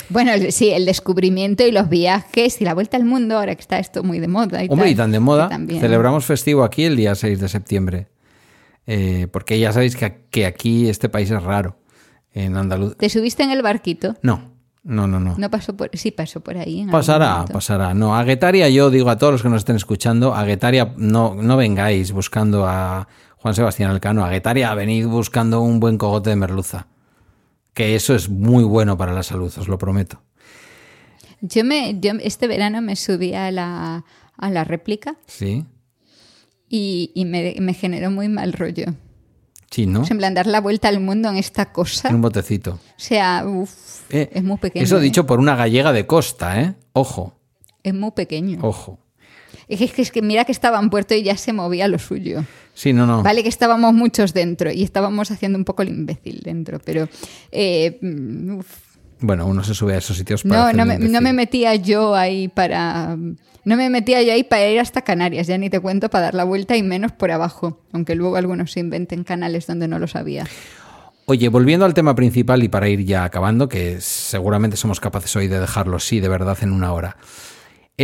[0.10, 3.80] Bueno, sí, el descubrimiento y los viajes y la vuelta al mundo, ahora que está
[3.80, 4.64] esto muy de moda.
[4.64, 5.50] Y Hombre, y tan de moda.
[5.80, 8.08] Celebramos festivo aquí el día 6 de septiembre.
[8.88, 11.78] Eh, porque ya sabéis que, aquí este país es raro,
[12.34, 12.98] en Andalucía.
[12.98, 14.16] ¿Te subiste en el barquito?
[14.22, 14.52] No,
[14.84, 15.36] no, no, no.
[15.38, 16.86] No pasó por, sí pasó por ahí.
[16.92, 17.94] pasará, pasará.
[17.94, 21.36] No, a Guetaria yo digo a todos los que nos estén escuchando, a Guetaria no,
[21.36, 23.08] no vengáis buscando a
[23.38, 26.88] Juan Sebastián Alcano, a Guetaria venid buscando un buen cogote de merluza,
[27.74, 30.22] que eso es muy bueno para la salud, os lo prometo.
[31.42, 34.06] Yo me, yo este verano me subí a la,
[34.38, 35.16] a la réplica.
[35.26, 35.66] Sí
[36.72, 38.86] y, me, generó muy mal rollo.
[39.70, 40.04] Sí, ¿no?
[40.10, 42.10] en plan, dar la vuelta al mundo en esta cosa.
[42.10, 42.74] En un botecito.
[42.74, 43.46] O sea,
[44.10, 44.84] eh, es muy pequeño.
[44.84, 45.02] Eso ¿eh?
[45.02, 46.76] dicho por una gallega de costa, ¿eh?
[46.94, 47.38] Ojo.
[47.84, 48.60] Es muy pequeño.
[48.62, 49.00] Ojo.
[49.68, 52.44] Es que, es que mira que estaba en puerto y ya se movía lo suyo.
[52.74, 53.24] Sí, no, no.
[53.24, 57.08] Vale que estábamos muchos dentro y estábamos haciendo un poco el imbécil dentro, pero...
[57.52, 58.00] Eh,
[59.20, 60.74] bueno, uno se sube a esos sitios para...
[60.74, 63.18] No, no no me metía yo ahí para
[63.64, 66.36] no me metía yo ahí para ir hasta Canarias, ya ni te cuento para dar
[66.36, 70.08] la vuelta y menos por abajo, aunque luego algunos se inventen canales donde no lo
[70.08, 70.46] sabía.
[71.26, 75.48] Oye, volviendo al tema principal y para ir ya acabando, que seguramente somos capaces hoy
[75.48, 77.18] de dejarlo, sí, de verdad, en una hora.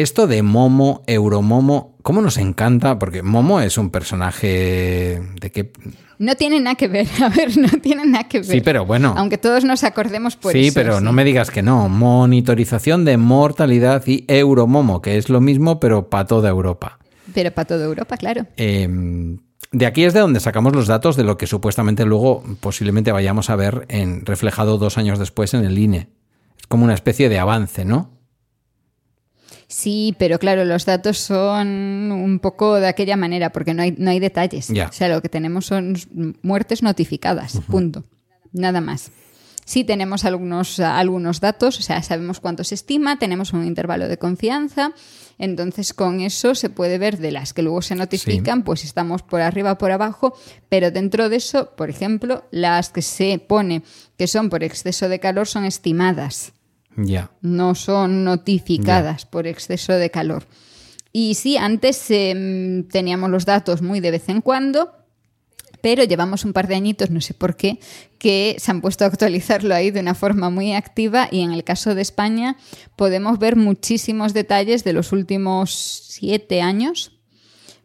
[0.01, 2.99] Esto de Momo, Euromomo, ¿cómo nos encanta?
[2.99, 5.71] Porque Momo es un personaje de que...
[6.19, 8.45] No tiene nada que ver, a ver, no tiene nada que ver.
[8.45, 9.15] Sí, pero bueno.
[9.17, 10.73] Aunque todos nos acordemos por sí, eso.
[10.75, 11.89] Pero sí, pero no me digas que no.
[11.89, 16.99] Monitorización de mortalidad y Euromomo, que es lo mismo, pero para toda Europa.
[17.33, 18.45] Pero para toda Europa, claro.
[18.55, 19.39] Em,
[19.71, 23.49] de aquí es de donde sacamos los datos de lo que supuestamente luego posiblemente vayamos
[23.49, 26.09] a ver en, reflejado dos años después en el INE.
[26.59, 28.16] Es como una especie de avance, ¿no?
[29.67, 34.09] Sí, pero claro, los datos son un poco de aquella manera, porque no hay, no
[34.09, 34.69] hay detalles.
[34.69, 35.95] O sea, lo que tenemos son
[36.41, 38.05] muertes notificadas, punto.
[38.53, 39.11] Nada más.
[39.65, 44.17] Sí tenemos algunos, algunos datos, o sea, sabemos cuánto se estima, tenemos un intervalo de
[44.17, 44.93] confianza,
[45.37, 49.41] entonces con eso se puede ver de las que luego se notifican, pues estamos por
[49.41, 50.33] arriba o por abajo,
[50.69, 53.83] pero dentro de eso, por ejemplo, las que se pone
[54.17, 56.53] que son por exceso de calor son estimadas.
[57.41, 60.45] No son notificadas por exceso de calor.
[61.13, 64.91] Y sí, antes em, teníamos los datos muy de vez en cuando,
[65.81, 67.79] pero llevamos un par de añitos, no sé por qué,
[68.17, 71.63] que se han puesto a actualizarlo ahí de una forma muy activa y en el
[71.63, 72.57] caso de España
[72.95, 77.16] podemos ver muchísimos detalles de los últimos siete años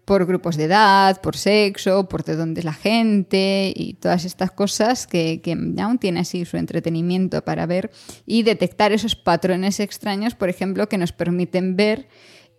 [0.04, 4.50] por grupos de edad, por sexo, por de dónde es la gente y todas estas
[4.50, 7.90] cosas que, que aún tiene así su entretenimiento para ver
[8.26, 12.08] y detectar esos patrones extraños, por ejemplo, que nos permiten ver,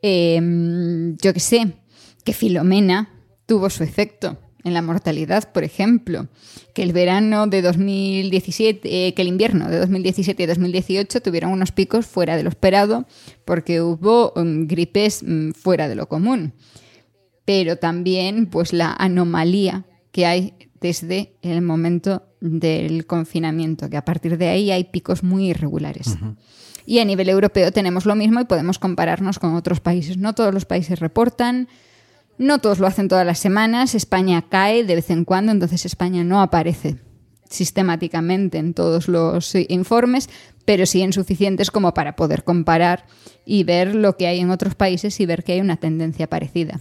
[0.01, 1.73] em, yo qué sé,
[2.23, 3.09] que Filomena
[3.45, 6.29] tuvo su efecto en la mortalidad, por ejemplo,
[6.73, 11.73] que el verano de 2017, eh, que el invierno de 2017 y 2018 tuvieron unos
[11.73, 13.05] picos fuera de lo esperado
[13.43, 16.53] porque hubo um, gripes um, fuera de lo común
[17.45, 24.37] pero también pues la anomalía que hay desde el momento del confinamiento, que a partir
[24.37, 26.17] de ahí hay picos muy irregulares.
[26.85, 30.17] Y a nivel europeo tenemos lo mismo y podemos compararnos con otros países.
[30.17, 31.69] No todos los países reportan,
[32.37, 36.23] no todos lo hacen todas las semanas, España cae de vez en cuando, entonces España
[36.23, 36.97] no aparece
[37.49, 40.29] sistemáticamente en todos los informes,
[40.65, 43.05] pero sí en suficientes como para poder comparar
[43.45, 46.77] y ver lo que hay en otros países y ver que hay una tendencia parecida.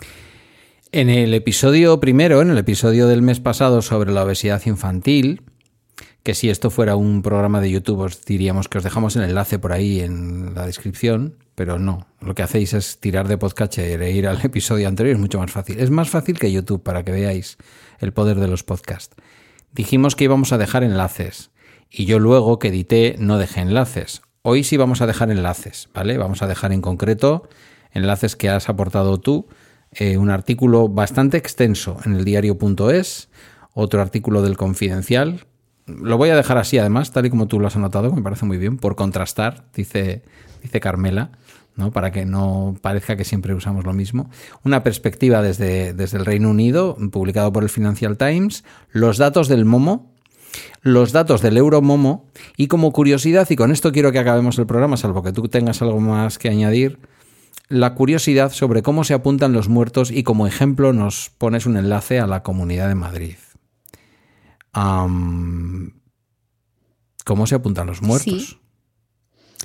[0.94, 5.40] En el episodio primero, en el episodio del mes pasado sobre la obesidad infantil,
[6.22, 9.58] que si esto fuera un programa de YouTube os diríamos que os dejamos el enlace
[9.58, 12.06] por ahí en la descripción, pero no.
[12.20, 15.50] Lo que hacéis es tirar de podcast e ir al episodio anterior, es mucho más
[15.50, 15.80] fácil.
[15.80, 17.56] Es más fácil que YouTube para que veáis
[17.98, 19.16] el poder de los podcasts.
[19.72, 21.52] Dijimos que íbamos a dejar enlaces
[21.90, 24.20] y yo luego que edité no dejé enlaces.
[24.42, 26.18] Hoy sí vamos a dejar enlaces, ¿vale?
[26.18, 27.48] Vamos a dejar en concreto
[27.92, 29.48] enlaces que has aportado tú,
[29.94, 33.28] eh, un artículo bastante extenso en el diario.es,
[33.74, 35.46] otro artículo del Confidencial.
[35.86, 38.22] Lo voy a dejar así, además, tal y como tú lo has anotado, que me
[38.22, 40.22] parece muy bien, por contrastar, dice,
[40.62, 41.32] dice Carmela.
[41.74, 41.90] ¿no?
[41.90, 44.30] para que no parezca que siempre usamos lo mismo.
[44.62, 49.64] Una perspectiva desde, desde el Reino Unido, publicado por el Financial Times, los datos del
[49.64, 50.12] Momo,
[50.82, 52.26] los datos del Euromomo
[52.56, 55.80] y como curiosidad, y con esto quiero que acabemos el programa, salvo que tú tengas
[55.82, 56.98] algo más que añadir,
[57.68, 62.20] la curiosidad sobre cómo se apuntan los muertos y como ejemplo nos pones un enlace
[62.20, 63.36] a la Comunidad de Madrid.
[64.72, 65.92] ¿Cómo
[67.46, 68.58] se apuntan los muertos?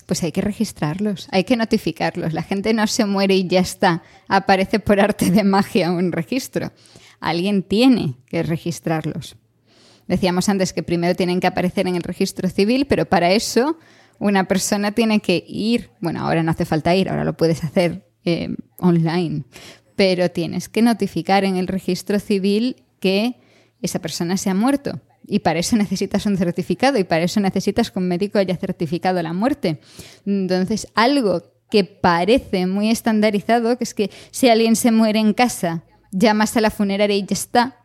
[0.05, 2.31] Pues hay que registrarlos, hay que notificarlos.
[2.31, 4.03] La gente no se muere y ya está.
[4.29, 6.71] Aparece por arte de magia un registro.
[7.19, 9.35] Alguien tiene que registrarlos.
[10.07, 13.77] Decíamos antes que primero tienen que aparecer en el registro civil, pero para eso
[14.19, 18.07] una persona tiene que ir, bueno, ahora no hace falta ir, ahora lo puedes hacer
[18.25, 19.43] eh, online,
[19.95, 23.35] pero tienes que notificar en el registro civil que
[23.81, 25.01] esa persona se ha muerto.
[25.27, 29.21] Y para eso necesitas un certificado y para eso necesitas que un médico haya certificado
[29.21, 29.81] la muerte.
[30.25, 35.83] Entonces, algo que parece muy estandarizado, que es que si alguien se muere en casa,
[36.11, 37.77] llamas a la funeraria y ya está,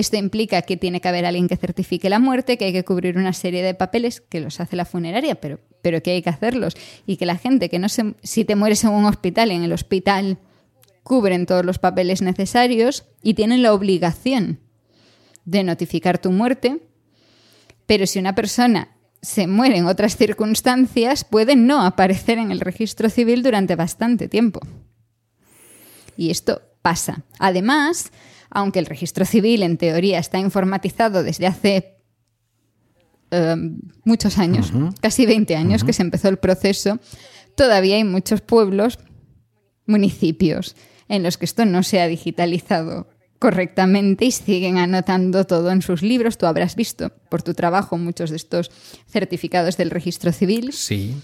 [0.00, 3.16] esto implica que tiene que haber alguien que certifique la muerte, que hay que cubrir
[3.16, 6.76] una serie de papeles que los hace la funeraria, pero, pero que hay que hacerlos.
[7.06, 8.14] Y que la gente que no se.
[8.22, 10.38] Si te mueres en un hospital, en el hospital
[11.02, 14.60] cubren todos los papeles necesarios y tienen la obligación
[15.44, 16.80] de notificar tu muerte.
[17.86, 23.10] Pero si una persona se muere en otras circunstancias, puede no aparecer en el registro
[23.10, 24.60] civil durante bastante tiempo.
[26.16, 27.24] Y esto pasa.
[27.38, 28.12] Además,
[28.50, 31.96] aunque el registro civil en teoría está informatizado desde hace
[33.30, 36.98] em, muchos años, casi 20 años que se empezó el proceso,
[37.56, 38.98] todavía hay muchos pueblos,
[39.86, 40.76] municipios,
[41.08, 46.02] en los que esto no se ha digitalizado correctamente y siguen anotando todo en sus
[46.02, 46.36] libros.
[46.36, 48.70] Tú habrás visto por tu trabajo muchos de estos
[49.08, 50.72] certificados del registro civil.
[50.72, 51.14] Sí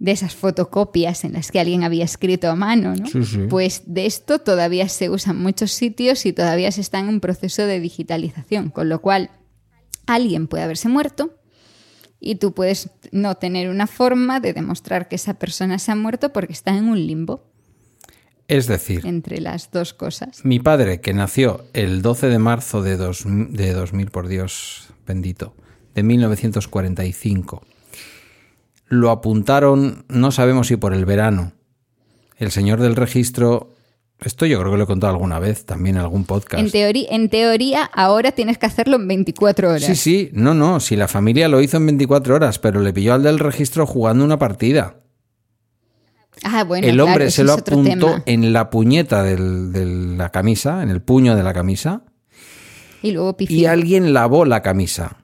[0.00, 3.48] de esas fotocopias en las que alguien había escrito a mano, ¿no?
[3.48, 7.66] Pues de esto todavía se usan muchos sitios y todavía se está en un proceso
[7.66, 9.30] de digitalización, con lo cual
[10.06, 11.38] alguien puede haberse muerto
[12.18, 16.32] y tú puedes no tener una forma de demostrar que esa persona se ha muerto
[16.32, 17.44] porque está en un limbo.
[18.48, 20.44] Es decir, entre las dos cosas.
[20.44, 25.54] Mi padre, que nació el 12 de marzo de, de 2000, por Dios bendito,
[25.94, 27.62] de 1945
[28.90, 31.52] lo apuntaron, no sabemos si por el verano.
[32.36, 33.72] El señor del registro,
[34.18, 36.60] esto yo creo que lo he contado alguna vez, también en algún podcast.
[36.60, 39.84] En teoría, en teoría, ahora tienes que hacerlo en 24 horas.
[39.84, 43.14] Sí, sí, no, no, si la familia lo hizo en 24 horas, pero le pilló
[43.14, 44.96] al del registro jugando una partida.
[46.42, 49.36] Ah, bueno, el hombre se lo apuntó en la puñeta de
[50.16, 52.02] la camisa, en el puño de la camisa.
[53.02, 55.18] Y luego Y alguien lavó la camisa.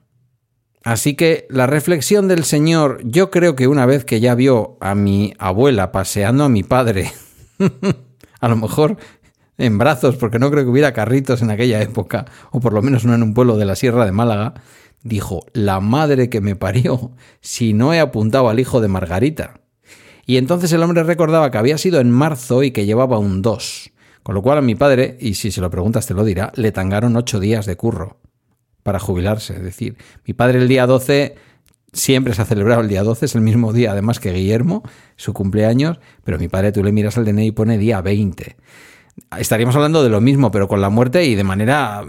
[0.87, 4.95] Así que la reflexión del Señor, yo creo que una vez que ya vio a
[4.95, 7.11] mi abuela paseando a mi padre,
[8.39, 8.95] a lo mejor
[9.57, 13.03] en brazos, porque no creo que hubiera carritos en aquella época, o por lo menos
[13.03, 14.53] no en un pueblo de la Sierra de Málaga,
[15.03, 17.11] dijo, la madre que me parió,
[17.41, 19.59] si no he apuntado al hijo de Margarita.
[20.25, 23.91] Y entonces el hombre recordaba que había sido en marzo y que llevaba un 2.
[24.23, 26.71] Con lo cual a mi padre, y si se lo preguntas te lo dirá, le
[26.71, 28.21] tangaron ocho días de curro
[28.87, 29.53] para jubilarse.
[29.53, 31.35] Es decir, mi padre el día 12
[31.91, 34.81] siempre se ha celebrado el día 12, es el mismo día además que Guillermo,
[35.17, 38.55] su cumpleaños, pero mi padre tú le miras al DNI y pone día 20.
[39.37, 42.01] Estaríamos hablando de lo mismo, pero con la muerte y de manera...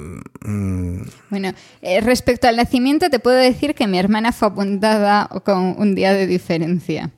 [0.43, 1.53] Mm, bueno,
[1.83, 6.13] eh, respecto al nacimiento te puedo decir que mi hermana fue apuntada con un día
[6.13, 7.11] de diferencia.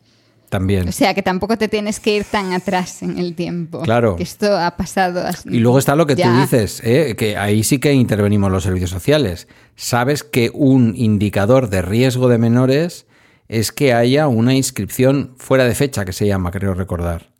[0.50, 0.88] También.
[0.88, 3.82] O sea, que tampoco te tienes que ir tan atrás en el tiempo.
[3.82, 4.16] Claro.
[4.16, 5.48] Que esto ha pasado así.
[5.48, 7.14] Y luego está lo que tú dices, ¿eh?
[7.16, 9.46] que ahí sí que intervenimos los servicios sociales.
[9.76, 13.06] Sabes que un indicador de riesgo de menores
[13.46, 17.30] es que haya una inscripción fuera de fecha, que se llama, creo recordar.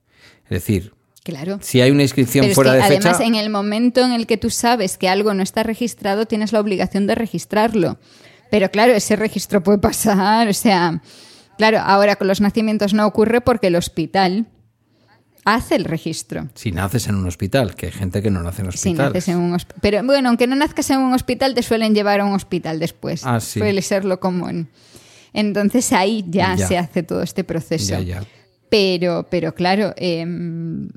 [0.44, 0.92] Es decir,
[1.22, 1.58] Claro.
[1.60, 3.10] Si hay una inscripción fuera de fecha.
[3.10, 6.52] Además, en el momento en el que tú sabes que algo no está registrado, tienes
[6.52, 7.98] la obligación de registrarlo.
[8.50, 11.02] Pero claro, ese registro puede pasar, o sea,
[11.60, 14.46] Claro, ahora con los nacimientos no ocurre porque el hospital
[15.44, 16.48] hace el registro.
[16.54, 18.96] Si naces en un hospital, que hay gente que no nace en un hospital.
[18.96, 22.20] Si naces en un Pero bueno, aunque no nazcas en un hospital, te suelen llevar
[22.20, 23.26] a un hospital después.
[23.26, 23.60] Ah, sí.
[23.60, 24.70] Suele ser lo común.
[25.34, 27.94] Entonces ahí ya, se hace todo este proceso.
[28.70, 30.88] Pero, pero claro, em,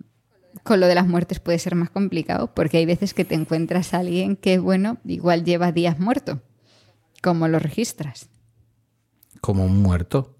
[0.63, 3.93] con lo de las muertes puede ser más complicado porque hay veces que te encuentras
[3.93, 6.41] a alguien que, bueno, igual lleva días muerto.
[7.21, 8.29] ¿Cómo lo registras?
[9.41, 10.37] Como un muerto.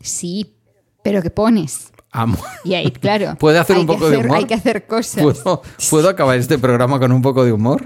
[0.00, 0.56] Sí,
[1.02, 1.92] pero ¿qué pones?
[2.10, 2.38] Amo.
[2.64, 3.36] Y ahí, claro.
[3.38, 4.38] ¿Puede hacer un poco de humor?
[4.38, 5.22] Hay que hacer cosas.
[5.90, 7.82] ¿Puedo, acabar este programa con un poco de humor?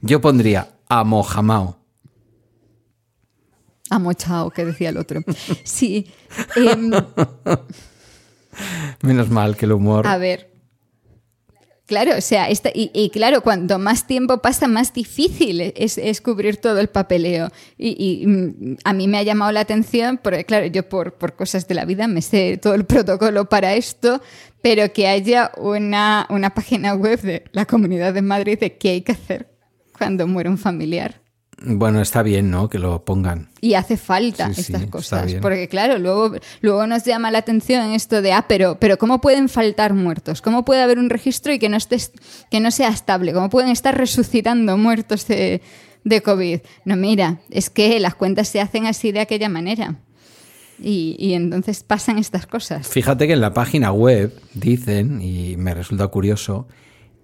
[0.00, 1.76] Yo pondría amo jamao.
[3.90, 5.20] Amo chao, que decía el otro.
[5.64, 6.10] Sí.
[6.56, 6.90] Em,
[9.02, 10.06] Menos mal que el humor.
[10.06, 10.49] A ver,
[11.90, 16.86] Claro, o sea, y, claro, cuanto más tiempo pasa, más difícil es, cubrir todo el
[16.86, 17.48] papeleo.
[17.76, 21.66] Y, mm, a mí me ha llamado la atención, porque claro, yo por, por, cosas
[21.66, 24.22] de la vida me sé todo el protocolo para esto,
[24.62, 29.00] pero que haya una, una página web de la Comunidad de Madrid de qué hay
[29.00, 29.48] que hacer
[29.98, 31.19] cuando muere un familiar.
[31.62, 32.70] Bueno, está bien, ¿no?
[32.70, 33.48] Que lo pongan.
[33.60, 35.34] Y hace falta estas cosas.
[35.42, 36.32] Porque, claro, luego,
[36.62, 40.40] luego nos llama la atención esto de, ah, pero, pero ¿cómo pueden faltar muertos?
[40.40, 41.98] ¿Cómo puede haber un registro y que no, esté,
[42.50, 43.34] que no sea estable?
[43.34, 45.60] ¿Cómo pueden estar resucitando muertos de,
[46.04, 46.60] de COVID?
[46.86, 49.96] No, mira, es que las cuentas se hacen así de aquella manera.
[50.82, 52.88] Y, y, entonces pasan estas cosas.
[52.88, 56.68] Fíjate que en la página web dicen, y me resulta curioso,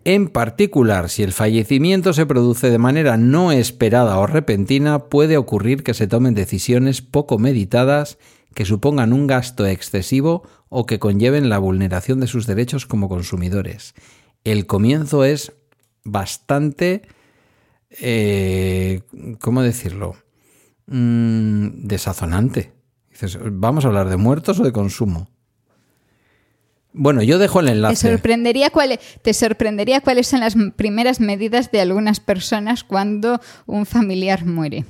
[0.07, 5.83] en particular, si el fallecimiento se produce de manera no esperada o repentina, puede ocurrir
[5.83, 8.17] que se tomen decisiones poco meditadas
[8.55, 13.95] que supongan un gasto excesivo o que conlleven la vulneración de sus derechos como consumidores.
[14.45, 15.55] El comienzo es
[16.05, 17.03] bastante...
[17.91, 19.03] Eh,
[19.41, 20.15] ¿Cómo decirlo?
[20.87, 22.73] Mm, desazonante.
[23.11, 25.29] Dices, ¿vamos a hablar de muertos o de consumo?
[26.99, 28.09] Bueno, yo dejo el enlace.
[28.09, 28.73] Te sorprendería,
[29.21, 34.87] te sorprendería cuáles son las primeras medidas de algunas personas cuando un familiar muere.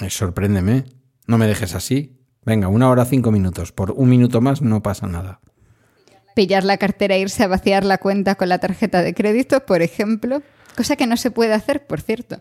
[0.00, 0.86] Eh, sorpréndeme.
[1.28, 2.18] No me dejes así.
[2.44, 3.70] Venga, una hora cinco minutos.
[3.70, 5.40] Por un minuto más no pasa nada.
[6.34, 9.82] Pillar la cartera e irse a vaciar la cuenta con la tarjeta de crédito, por
[9.82, 10.42] ejemplo.
[10.76, 12.40] Cosa que no se puede hacer, por cierto.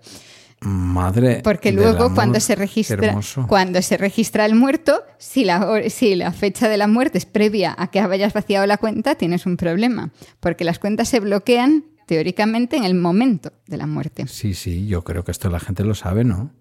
[0.62, 1.42] Madre.
[1.44, 6.68] Porque luego cuando se registra cuando se registra el muerto, si la, si la fecha
[6.68, 10.64] de la muerte es previa a que hayas vaciado la cuenta, tienes un problema, porque
[10.64, 14.26] las cuentas se bloquean teóricamente en el momento de la muerte.
[14.28, 16.52] Sí, sí, yo creo que esto la gente lo sabe, ¿no?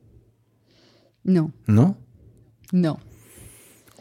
[1.22, 1.53] No.
[1.66, 1.97] ¿No?
[2.72, 3.01] No.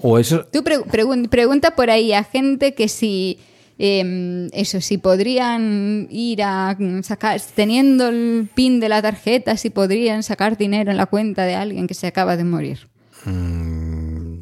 [0.01, 0.45] O eso.
[0.51, 3.39] Tú pregunta por ahí a gente que si
[3.77, 10.23] Em, eso, si podrían ir a sacar, teniendo el pin de la tarjeta, si podrían
[10.23, 12.87] sacar dinero en la cuenta de alguien que se acaba de morir.
[13.25, 14.39] Mm,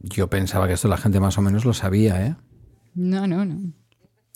[0.00, 2.36] yo pensaba que esto la gente más o menos lo sabía, ¿eh?
[2.94, 3.72] No, no, no.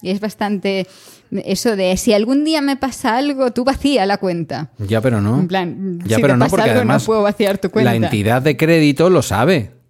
[0.01, 0.87] Y es bastante
[1.31, 4.73] eso de si algún día me pasa algo, tú vacía la cuenta.
[4.79, 5.39] Ya, pero no.
[5.39, 7.91] En plan, ya, pero no, porque además no puedo vaciar tu cuenta.
[7.93, 9.82] La entidad de crédito lo sabe.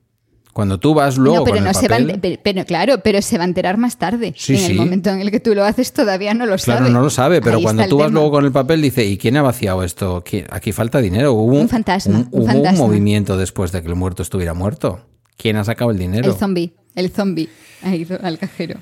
[0.52, 1.44] Cuando tú vas luego.
[1.44, 3.96] pero con no el se papel, va, pero, claro, pero se va a enterar más
[3.96, 4.34] tarde.
[4.36, 6.78] Sí, en el momento en el que tú lo haces todavía no lo sabe.
[6.78, 9.36] Claro, no lo sabe, pero cuando tú vas luego con el papel dice, ¿y quién
[9.38, 10.22] ha vaciado esto?
[10.50, 11.32] Aquí falta dinero.
[11.32, 12.18] Hubo un, fantasma.
[12.18, 15.00] Un, hubo un movimiento después de que el muerto estuviera muerto.
[15.38, 16.30] ¿Quién ha sacado el dinero?
[16.30, 16.74] El zombie.
[16.94, 17.48] El zombie
[17.82, 18.78] ha ido al cajero.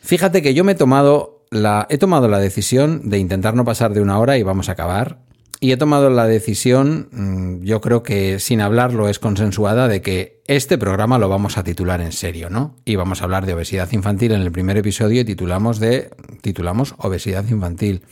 [0.00, 3.94] Fíjate que yo me he tomado la, he tomado la decisión de intentar no pasar
[3.94, 5.18] de una hora y vamos a acabar.
[5.58, 10.42] Y he tomado la decisión, mm, yo creo que sin hablarlo es consensuada, de que
[10.46, 12.76] este programa lo vamos a titular en serio, ¿no?
[12.84, 16.10] Y vamos a hablar de obesidad infantil en el primer episodio y titulamos de
[16.42, 18.02] titulamos obesidad infantil.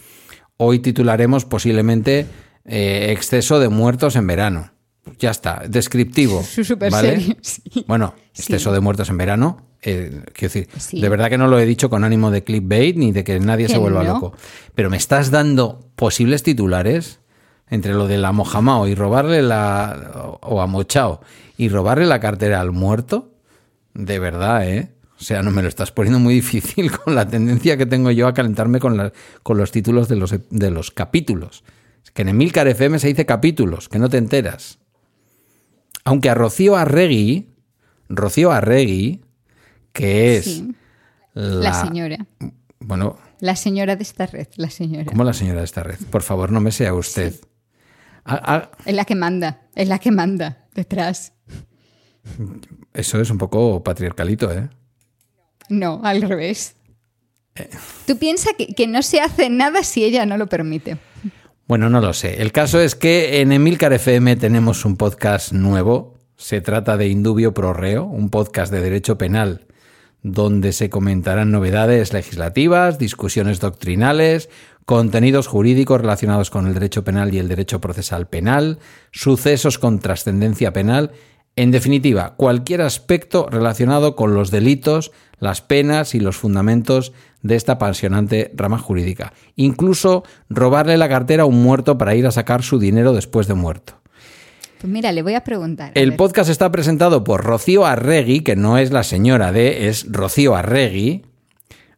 [0.57, 2.27] Hoy titularemos posiblemente
[2.65, 4.71] eh, exceso de muertos en verano.
[5.19, 6.43] Ya está, descriptivo.
[6.91, 7.37] ¿vale?
[7.87, 9.69] Bueno, exceso de muertos en verano.
[9.83, 10.69] Eh, quiero decir,
[10.99, 13.69] de verdad que no lo he dicho con ánimo de clickbait ni de que nadie
[13.69, 14.33] se vuelva loco.
[14.75, 17.21] Pero me estás dando posibles titulares
[17.69, 20.39] entre lo de la mojamao y robarle la.
[20.41, 21.21] o a Mochao
[21.57, 23.33] y robarle la cartera al muerto,
[23.95, 24.91] de verdad, ¿eh?
[25.19, 28.27] O sea, no me lo estás poniendo muy difícil con la tendencia que tengo yo
[28.27, 29.13] a calentarme con,
[29.43, 31.65] con los títulos de los, de los capítulos.
[32.05, 34.79] Es que en Emilcar FM se dice capítulos, que no te enteras.
[36.05, 37.49] Aunque a Rocío Arregui,
[38.09, 39.23] Rocío Arregui,
[39.93, 40.63] que es
[41.33, 42.27] la, la señora.
[42.81, 45.07] Bueno, la señora de esta red, la señora.
[45.07, 45.97] ¿Cómo la señora de esta red?
[46.11, 47.35] Por favor, no me sea usted.
[48.25, 48.71] Ah, ah.
[48.85, 51.33] Es la que manda, es la que manda detrás.
[52.93, 54.69] Eso es un poco patriarcalito, ¿eh?
[55.69, 56.77] No, al revés.
[57.55, 57.69] Eh.
[58.07, 60.99] Tú piensas que, no se hace nada si ella no lo permite.
[61.67, 62.43] Bueno, no lo sé.
[62.43, 66.15] El caso es que en Emilcar FM tenemos un podcast nuevo.
[66.37, 69.67] Se trata de Indubio Pro Reo, un podcast de derecho penal
[70.25, 74.49] donde se comentarán novedades legislativas, discusiones doctrinales,
[74.85, 78.79] contenidos jurídicos relacionados con el derecho penal y el derecho procesal penal,
[79.13, 81.13] sucesos con trascendencia penal,
[81.57, 87.13] en definitiva, cualquier aspecto relacionado con los delitos, las penas y los fundamentos
[87.43, 89.33] de esta apasionante rama jurídica.
[89.55, 93.55] Incluso robarle la cartera a un muerto para ir a sacar su dinero después de
[93.55, 94.01] muerto.
[94.81, 95.93] Pues mira, le voy a preguntar.
[95.95, 100.57] el podcast está presentado por Rocío Arregui, que no es la señora de, es Rocío
[100.57, 101.23] Arregui,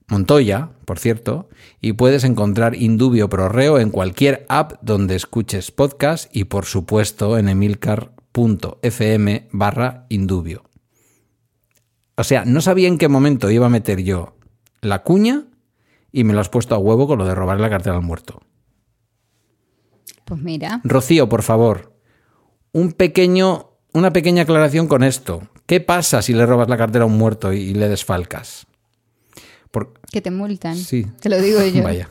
[0.09, 1.49] Montoya, por cierto,
[1.81, 7.49] y puedes encontrar Indubio Prorreo en cualquier app donde escuches podcast y por supuesto en
[7.49, 10.63] emilcar.fm barra Indubio.
[12.17, 14.37] O sea, no sabía en qué momento iba a meter yo
[14.81, 15.47] la cuña
[16.13, 18.41] y me lo has puesto a huevo con lo de robar la cartera al muerto.
[20.25, 20.81] Pues mira.
[20.85, 21.99] Rocío, por favor,
[22.73, 25.49] un pequeño, una pequeña aclaración con esto.
[25.67, 28.67] ¿Qué pasa si le robas la cartera a un muerto y le desfalcas?
[30.11, 30.77] Que te multan.
[30.77, 31.07] Sí.
[31.21, 31.83] Te lo digo yo.
[31.83, 32.09] Vaya.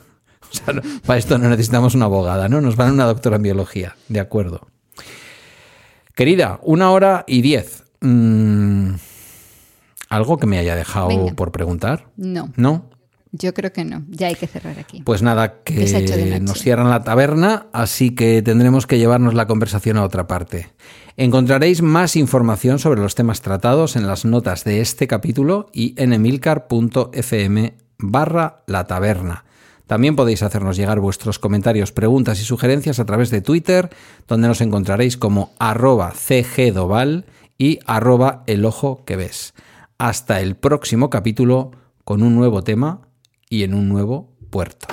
[1.06, 2.60] para esto no necesitamos una abogada, ¿no?
[2.60, 3.96] Nos van una doctora en biología.
[4.08, 4.68] De acuerdo.
[6.14, 7.84] Querida, una hora y diez.
[8.00, 8.94] Mm,
[10.08, 12.08] ¿Algo que me haya dejado por preguntar?
[12.16, 12.52] No.
[12.56, 12.88] ¿No?
[13.32, 14.04] Yo creo que no.
[14.08, 15.02] Ya hay que cerrar aquí.
[15.02, 20.04] Pues nada, que nos cierran la taberna, así que tendremos que llevarnos la conversación a
[20.04, 20.68] otra parte.
[21.18, 26.12] Encontraréis más información sobre los temas tratados en las notas de este capítulo y en
[26.12, 29.46] emilcar.fm barra la taberna.
[29.86, 33.88] También podéis hacernos llegar vuestros comentarios, preguntas y sugerencias a través de Twitter,
[34.28, 37.24] donde nos encontraréis como arroba cgdoval
[37.56, 39.54] y arroba el ojo que ves.
[39.96, 41.70] Hasta el próximo capítulo
[42.04, 43.08] con un nuevo tema
[43.48, 44.86] y en un nuevo puerto.